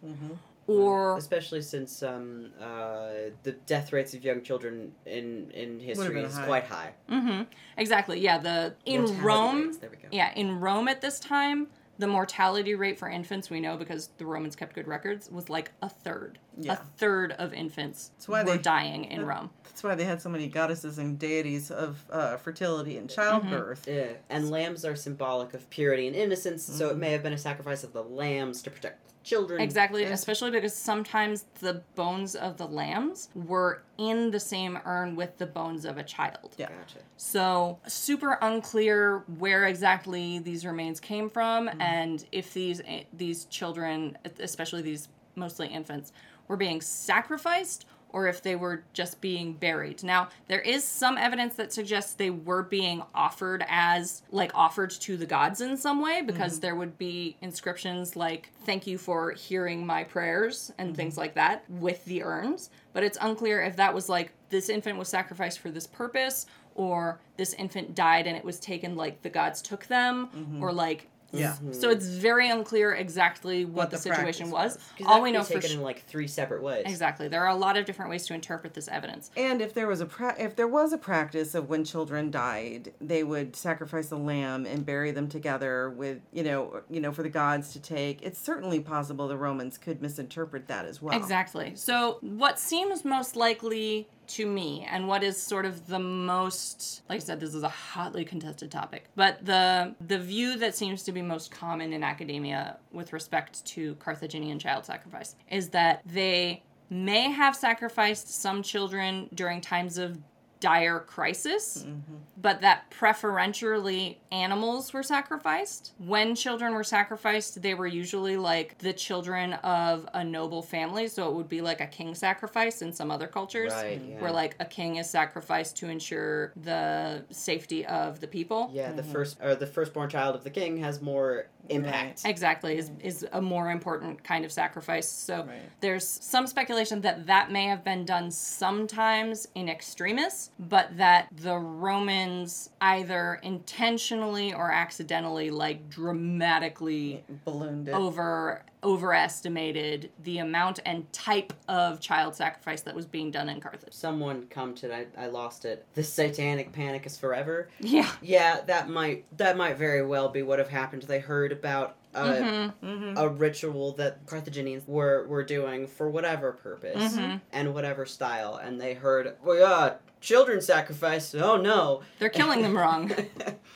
[0.67, 6.35] Or especially since um, uh, the death rates of young children in in history is
[6.35, 6.45] high.
[6.45, 6.91] quite high.
[7.09, 7.43] Mm-hmm.
[7.77, 8.19] Exactly.
[8.19, 8.37] Yeah.
[8.37, 9.65] The in Mortality Rome.
[9.65, 10.09] rates, there we go.
[10.11, 11.67] Yeah, in Rome at this time,
[11.99, 15.71] the mortality rate for infants we know because the Romans kept good records was like
[15.81, 16.39] a third.
[16.57, 16.73] Yeah.
[16.73, 19.49] A third of infants why were they- dying in Rome.
[19.65, 23.87] That's why they had so many goddesses and deities of uh, fertility and childbirth.
[23.87, 27.37] Yeah, and lambs are symbolic of purity and innocence, so it may have been a
[27.37, 29.61] sacrifice of the lambs to protect children.
[29.61, 35.15] Exactly, And- especially because sometimes the bones of the lambs were in the same urn
[35.15, 36.55] with the bones of a child.
[36.57, 36.69] Yeah.
[36.69, 36.99] Gotcha.
[37.17, 44.17] So, super unclear where exactly these remains came from and if these eh, these children,
[44.39, 46.11] especially these mostly infants,
[46.47, 50.03] were being sacrificed or if they were just being buried.
[50.03, 55.17] Now, there is some evidence that suggests they were being offered as like offered to
[55.17, 56.61] the gods in some way because mm-hmm.
[56.61, 61.21] there would be inscriptions like thank you for hearing my prayers and things mm-hmm.
[61.21, 65.07] like that with the urns, but it's unclear if that was like this infant was
[65.07, 66.45] sacrificed for this purpose
[66.75, 70.63] or this infant died and it was taken like the gods took them mm-hmm.
[70.63, 71.51] or like Yeah.
[71.53, 71.73] Mm-hmm.
[71.73, 74.75] so it's very unclear exactly what, What the, the situation was.
[74.75, 74.77] was.
[74.97, 76.83] 'Cause All that we know be for taken sure in like three separate ways.
[76.87, 77.27] Exactly.
[77.27, 79.29] There are a lot of different ways to interpret this evidence.
[79.37, 82.93] And if there was a pra- if there was a practice of when children died,
[82.99, 87.23] they would sacrifice a lamb and bury them together with you know you know for
[87.23, 88.21] the gods to take.
[88.21, 91.15] It's certainly possible the Romans could misinterpret that as well.
[91.15, 91.73] Exactly.
[91.75, 97.17] So, what seems most likely to me and what is sort of the most like
[97.17, 101.11] I said this is a hotly contested topic but the the view that seems to
[101.11, 107.31] be most common in academia with respect to Carthaginian child sacrifice is that they may
[107.31, 110.17] have sacrificed some children during times of
[110.59, 112.15] dire crisis, mm-hmm.
[112.37, 115.93] but that preferentially animals were sacrificed.
[115.97, 121.29] When children were sacrificed, they were usually like the children of a noble family, so
[121.29, 123.71] it would be like a king sacrifice in some other cultures.
[123.71, 124.11] Right, mm-hmm.
[124.11, 124.21] yeah.
[124.21, 128.69] Where like a king is sacrificed to ensure the safety of the people.
[128.73, 129.11] Yeah, the mm-hmm.
[129.11, 132.21] first or the firstborn child of the king has more impact.
[132.25, 135.07] Exactly, is, is a more important kind of sacrifice.
[135.09, 135.61] So Right.
[135.81, 141.57] there's some speculation that that may have been done sometimes in extremis, but that the
[141.57, 147.93] Romans either intentionally or accidentally, like dramatically Ballooned it.
[147.93, 153.93] over overestimated the amount and type of child sacrifice that was being done in Carthage.
[153.93, 155.85] Someone commented, I, I lost it.
[155.95, 157.69] The satanic panic is forever.
[157.79, 158.09] Yeah.
[158.21, 161.03] Yeah, that might that might very well be what have happened.
[161.03, 162.85] They heard about a, Mm-hmm.
[162.87, 163.17] Mm-hmm.
[163.17, 167.37] a ritual that Carthaginians were were doing for whatever purpose Mm-hmm.
[167.51, 171.35] and whatever style, and they heard, well, yeah, children sacrifice.
[171.35, 172.01] Oh no.
[172.17, 173.11] They're killing them wrong.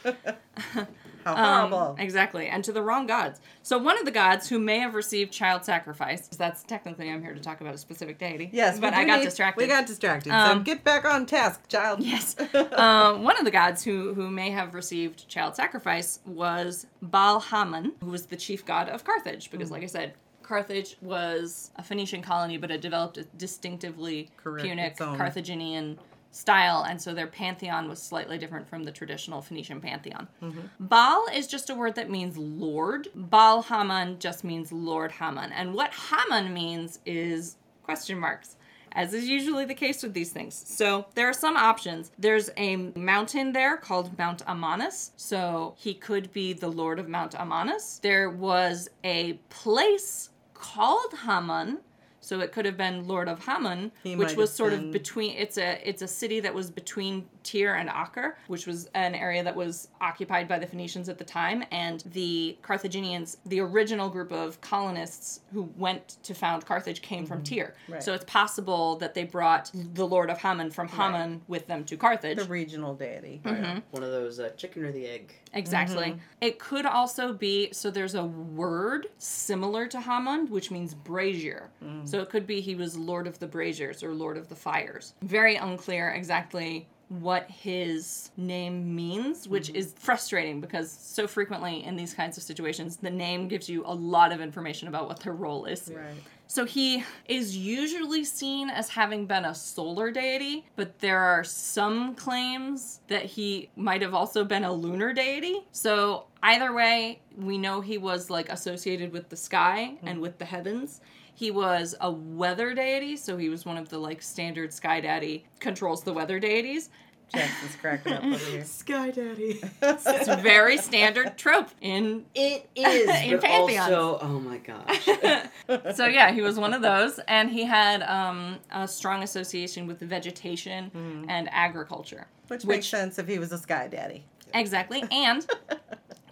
[1.26, 3.40] How Um, exactly, and to the wrong gods.
[3.62, 7.22] So one of the gods who may have received child sacrifice, 'cause that's technically I'm
[7.24, 8.50] here to talk about a specific deity.
[8.52, 9.62] yes, but I got need- distracted.
[9.62, 10.32] We got distracted.
[10.32, 12.02] so Um, get back on task, child.
[12.02, 12.36] Yes.
[12.74, 17.94] um, one of the gods who, who may have received child sacrifice was Baal Haman,
[18.02, 19.50] who was the chief god of Carthage.
[19.52, 24.66] Because, like I said, Carthage was a Phoenician colony, but it developed a distinctively Correct,
[24.68, 24.98] Punic.
[24.98, 25.98] Carthaginian
[26.34, 30.28] style, and so their pantheon was slightly different from the traditional Phoenician pantheon.
[30.42, 30.62] Mm-hmm.
[30.80, 33.08] Baal is just a word that means Lord.
[33.16, 35.52] Baal Haman just means Lord Haman.
[35.52, 38.58] And what Haman means is question marks
[38.94, 40.64] as is usually the case with these things.
[40.68, 42.12] So there are some options.
[42.18, 45.12] There's a mountain there called Mount Amanus.
[45.18, 48.00] So he could be the Lord of Mount Amanus.
[48.02, 51.80] There was a place called Haman.
[52.24, 55.36] So it could have been Lord of Haman, He which was sort been- of between.
[55.36, 59.44] It's a it's a city that was between Tyre and Acre, which was an area
[59.44, 64.32] that was occupied by the Phoenicians at the time, and the Carthaginians, the original group
[64.32, 67.76] of colonists who went to found Carthage, came from Tyre.
[67.84, 67.94] Mm-hmm.
[67.94, 68.04] Right.
[68.04, 71.98] So it's possible that they brought the Lord of Haman from Haman with them to
[71.98, 72.38] Carthage.
[72.38, 73.42] The regional deity.
[73.44, 73.80] Mm-hmm.
[73.92, 75.34] One of those uh, chicken or the egg.
[75.54, 76.06] Exactly.
[76.06, 76.20] Mm-hmm.
[76.42, 81.70] It could also be so there's a word similar to Haman, which means brazier.
[81.84, 82.08] Mm.
[82.08, 85.14] So it could be he was Lord of the Braziers or Lord of the Fires.
[85.22, 86.88] Very unclear exactly
[87.22, 89.76] what his name means, which Mm-hmm.
[89.78, 93.94] is frustrating because so frequently in these kinds of situations, the name gives you a
[93.94, 95.92] lot of information about what their role is.
[95.96, 96.16] Right.
[96.48, 102.14] So he is usually seen as having been a solar deity, but there are some
[102.16, 105.62] claims that he might have also been a lunar deity.
[105.72, 110.46] So either way, we know he was like associated with the sky and with the
[110.46, 111.02] heavens.
[111.36, 115.46] He was a weather deity, so he was one of the like standard sky daddy
[115.60, 116.92] controls the weather deities.
[117.34, 118.64] Jackson's cracking up over here.
[118.66, 119.60] Sky Daddy.
[119.82, 123.80] It's a very standard trope in It is, In but pantheons.
[123.92, 125.06] also, oh my gosh.
[125.96, 130.00] so yeah, he was one of those, and he had um, a strong association with
[130.00, 132.28] vegetation and agriculture.
[132.48, 134.26] Which makes sense if he was a sky daddy.
[134.54, 135.46] Exactly, and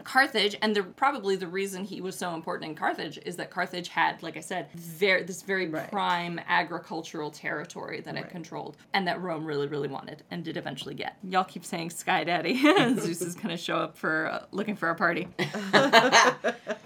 [0.03, 3.89] Carthage, and the probably the reason he was so important in Carthage is that Carthage
[3.89, 5.89] had, like I said, very this very Right.
[5.91, 10.95] prime agricultural territory that it controlled, and that Rome really, really wanted and did eventually
[10.95, 11.17] get.
[11.23, 12.55] Y'all keep saying Sky Daddy.
[12.99, 15.27] Zeus is gonna show up for uh, looking for a party.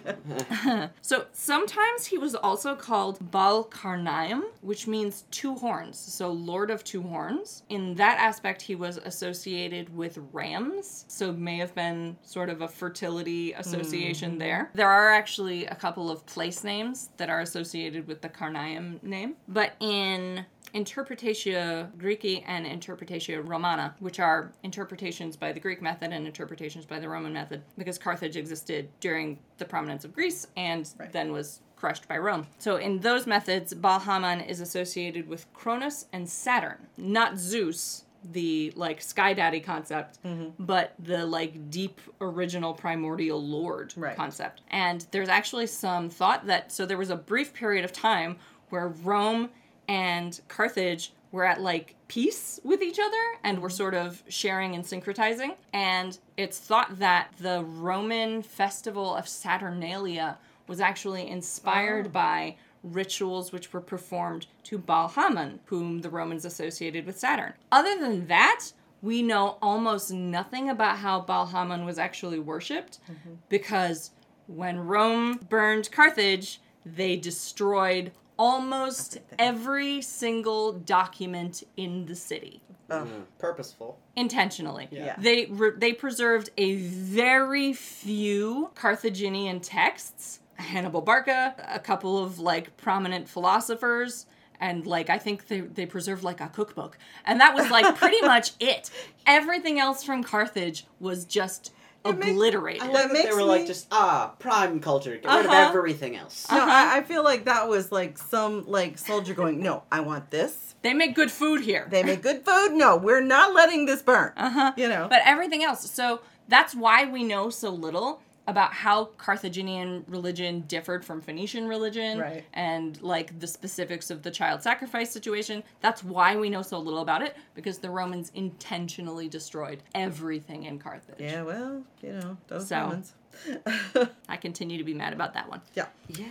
[1.01, 5.97] So sometimes he was also called Baal Karnaim, which means two horns.
[5.97, 7.63] So Lord of Two Horns.
[7.69, 11.05] In that aspect, he was associated with rams.
[11.07, 14.39] So may have been sort of a fertility association mm-hmm.
[14.39, 14.71] there.
[14.73, 19.35] There are actually a couple of place names that are associated with the Karnaim name.
[19.47, 20.45] But in
[20.75, 26.99] Interpretatio Graeci and Interpretatio Romana, which are interpretations by the Greek method and interpretations by
[26.99, 31.11] the Roman method, because Carthage existed during the prominence of Greece and Right.
[31.11, 32.47] then was crushed by Rome.
[32.59, 38.03] So in those methods, Baal Haman is associated with Cronus and Saturn, not Zeus.
[38.31, 40.49] The like sky daddy concept, mm-hmm.
[40.57, 44.15] but the like deep original primordial lord Right.
[44.17, 44.63] concept.
[44.71, 48.37] And there's actually some thought that so there was a brief period of time
[48.69, 49.51] where Rome
[49.87, 54.85] and Carthage were at like peace with each other and were sort of sharing and
[54.85, 55.55] syncretizing.
[55.73, 62.09] And it's thought that the Roman festival of Saturnalia was actually inspired Oh.
[62.09, 67.53] by rituals which were performed to Baal Haman, whom the Romans associated with Saturn.
[67.71, 68.67] Other than that,
[69.01, 73.35] we know almost nothing about how Baal Haman was actually worshipped mm-hmm.
[73.49, 74.11] because
[74.47, 83.97] when Rome burned Carthage, they destroyed almost every single document in the city Mm, purposeful.
[84.15, 84.87] intentionally.
[84.91, 85.15] Yeah.
[85.17, 90.39] They re- they preserved a very few Carthaginian texts.
[90.57, 94.25] Hannibal Barca, a couple of like prominent philosophers,
[94.59, 98.21] and like I think they they preserved like a cookbook, and that was like pretty
[98.33, 98.89] much it.
[99.25, 101.74] Everything else from Carthage was just makes-
[102.05, 102.81] obliterated.
[102.83, 105.11] I That like that they makes were like just ah prime culture.
[105.17, 105.69] Get rid of Uh-huh.
[105.69, 106.47] everything else.
[106.51, 106.69] No, Uh-huh.
[106.71, 110.75] I, I feel like that was like some like soldier going, no, I want this.
[110.81, 111.87] they make good food here.
[111.89, 112.73] They make good food.
[112.73, 114.31] No, we're not letting this burn.
[114.37, 114.73] Uh-huh.
[114.77, 115.07] You know.
[115.09, 115.89] But everything else.
[115.89, 122.19] So that's why we know so little about how Carthaginian religion differed from Phoenician religion
[122.19, 122.43] Right.
[122.53, 125.63] and like the specifics of the child sacrifice situation.
[125.81, 130.79] That's why we know so little about it because the Romans intentionally destroyed everything in
[130.79, 131.15] Carthage.
[131.19, 132.79] yeah, well, you know, those So.
[132.81, 133.13] Romans.
[134.29, 135.61] I continue to be mad about that one.
[135.73, 135.87] yeah.
[136.07, 136.25] Yeah,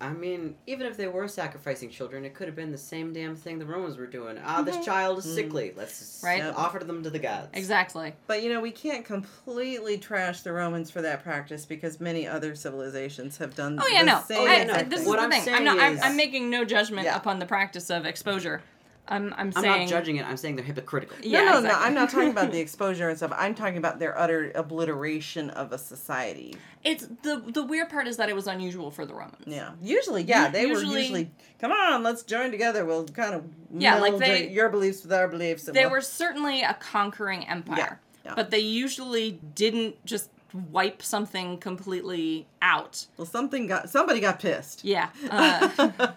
[0.00, 3.36] I mean, even if they were sacrificing children, it could have been the same damn
[3.36, 4.36] thing the Romans were doing.
[4.44, 5.72] Ah, this child is sickly.
[5.76, 6.26] Let's Mm-hmm.
[6.26, 6.42] Right.
[6.42, 6.54] right.
[6.56, 7.46] offer them to the gods.
[7.54, 8.12] Exactly.
[8.26, 12.56] But you know, we can't completely trash the Romans for that practice because many other
[12.56, 13.78] civilizations have done.
[13.80, 14.22] Oh yeah, the no.
[14.26, 14.74] Same I, yeah, no.
[14.74, 15.40] I- this is What the I'm thing.
[15.40, 15.78] I'm saying not.
[15.78, 17.16] I'm, I'm making no judgment Yeah.
[17.16, 18.62] upon the practice of exposure.
[19.10, 19.32] I'm.
[19.36, 19.80] I'm I'm saying.
[19.80, 20.26] not judging it.
[20.26, 21.16] I'm saying they're hypocritical.
[21.22, 21.68] Yeah, no, no, exactly.
[21.80, 21.86] no.
[21.86, 23.32] I'm not talking about the exposure and stuff.
[23.36, 26.56] I'm talking about their utter obliteration of a society.
[26.84, 29.42] It's the the weird part is that it was unusual for the Romans.
[29.46, 29.72] Yeah.
[29.82, 31.30] Usually, yeah, they usually- were usually.
[31.60, 32.84] Come on, let's join together.
[32.86, 33.44] We'll kind of
[33.76, 35.66] Yeah, like they- your beliefs with our beliefs.
[35.68, 38.34] and They we'll- were certainly a conquering empire, yeah.
[38.34, 40.30] but they usually didn't just
[40.72, 43.06] wipe something completely out.
[43.16, 44.84] Well, something got somebody got pissed.
[44.84, 45.10] Yeah.
[45.30, 46.08] Uh,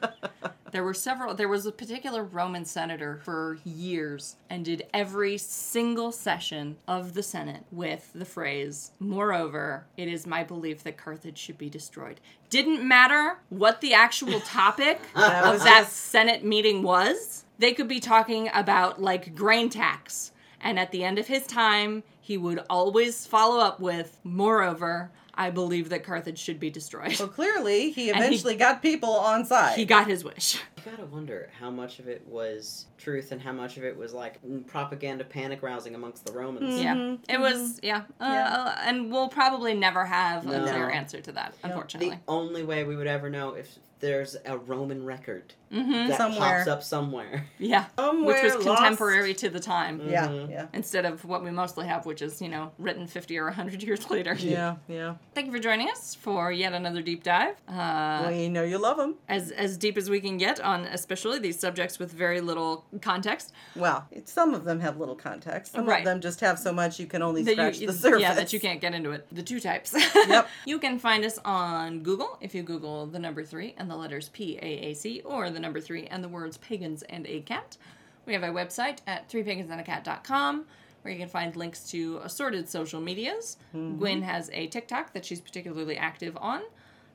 [0.73, 1.35] there were several.
[1.35, 7.21] There was a particular Roman senator for years and did every single session of the
[7.21, 12.19] Senate with the phrase, Moreover, it is my belief that Carthage should be destroyed.
[12.49, 17.45] Didn't matter what the actual topic of that Senate meeting was.
[17.59, 20.31] They could be talking about like grain tax.
[20.59, 25.49] And at the end of his time, he would always follow up with, Moreover, I
[25.49, 27.17] believe that Carthage should be destroyed.
[27.19, 29.77] Well, clearly, he he- eventually got people on side.
[29.77, 30.59] He got his wish.
[30.85, 34.13] You gotta wonder how much of it was truth and how much of it was
[34.13, 36.81] like propaganda panic rousing amongst the Romans.
[36.81, 37.79] Yeah, Mhm, it was.
[37.81, 38.53] Yeah, uh, Yeah.
[38.53, 40.63] uh, and we'll probably never have a No.
[40.71, 42.15] clear answer to that, unfortunately.
[42.15, 46.57] The only way we would ever know if there's a Roman record hmm that Somewhere.
[46.57, 47.45] pops up somewhere.
[47.57, 48.81] Yeah, Somewhere which was lost.
[48.81, 50.49] contemporary to the time, Yeah, Mhm.
[50.51, 53.81] yeah, instead of what we mostly have, which is you know written fifty or hundred
[53.81, 54.33] years later.
[54.33, 55.15] yeah, yeah.
[55.33, 57.55] Thank you for joining us for yet another deep dive.
[57.67, 61.39] Uh, we know you love them as as deep as we can get on, especially
[61.39, 63.53] these subjects with very little context.
[63.75, 65.73] Well, some of them have little context.
[65.73, 65.99] Some Right.
[65.99, 68.21] of them just have so much you can only that scratch you, the surface.
[68.21, 69.25] Yeah, that you can't get into it.
[69.31, 69.93] The two types.
[70.15, 70.47] Yep.
[70.65, 74.29] you can find us on Google if you Google the number three and the letters
[74.29, 77.77] P A A C or the number three and the words pagans and a cat.
[78.25, 80.65] We have a website at threepagansandacat.com
[81.01, 83.57] where you can find links to assorted social medias.
[83.75, 83.97] Mm-hmm.
[83.99, 86.61] Gwen has a TikTok that she's particularly active on.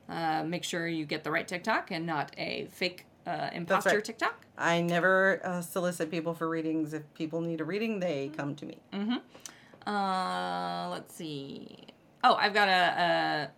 [0.07, 4.03] Uh, make sure you get the right TikTok and not a fake uh, imposter right.
[4.03, 4.45] TikTok.
[4.57, 6.93] I never uh, solicit people for readings.
[6.93, 7.99] If people need a reading, Mm-hmm.
[8.01, 8.77] they come to me.
[9.85, 11.87] Uh, let's see.
[12.23, 13.49] Oh, I've got a,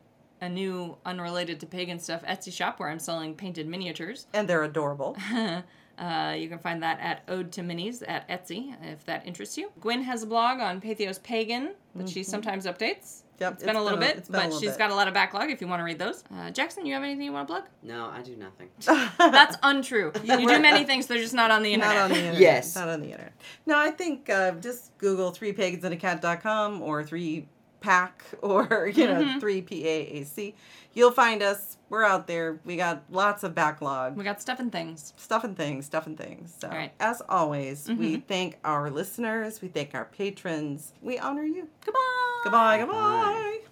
[0.42, 4.26] a a new unrelated to pagan stuff Etsy shop where I'm selling painted miniatures.
[4.34, 5.18] And they're adorable.
[6.00, 9.72] Uh, you can find that at Ode to Minis at Etsy if that interests you.
[9.80, 13.21] Gwen has a blog on Patheos Pagan that she sometimes updates.
[13.42, 14.78] Yep, It's been a little bit, been a but little she's bit.
[14.78, 16.24] got a lot of backlog if you want to read those.
[16.34, 17.64] Uh, Jackson, you have anything you want to plug?
[17.82, 18.70] No, I do nothing.
[19.18, 20.12] That's untrue.
[20.24, 21.96] You do many things, they're just not on the internet.
[21.96, 22.40] Not on the internet.
[22.40, 22.76] Yes.
[22.76, 23.34] Not on the internet.
[23.66, 27.48] No, I think uh, just Google three pagans and a cat.com or three
[27.82, 29.40] pack or, you know, Mhm.
[29.42, 30.56] three P A A C.
[30.94, 31.78] You'll find us.
[31.90, 32.60] We're out there.
[32.64, 34.16] We got lots of backlog.
[34.16, 35.14] we got stuff and things.
[35.18, 36.54] Stuff and things, stuff and things.
[36.60, 36.94] So, All right.
[37.02, 38.24] as always, we Mhm.
[38.28, 39.62] thank our listeners.
[39.62, 40.94] We thank our patrons.
[41.02, 41.68] We honor you.
[41.84, 42.00] Goodbye.
[42.44, 42.78] Goodbye.
[42.80, 42.94] Goodbye.
[42.94, 43.60] Bye.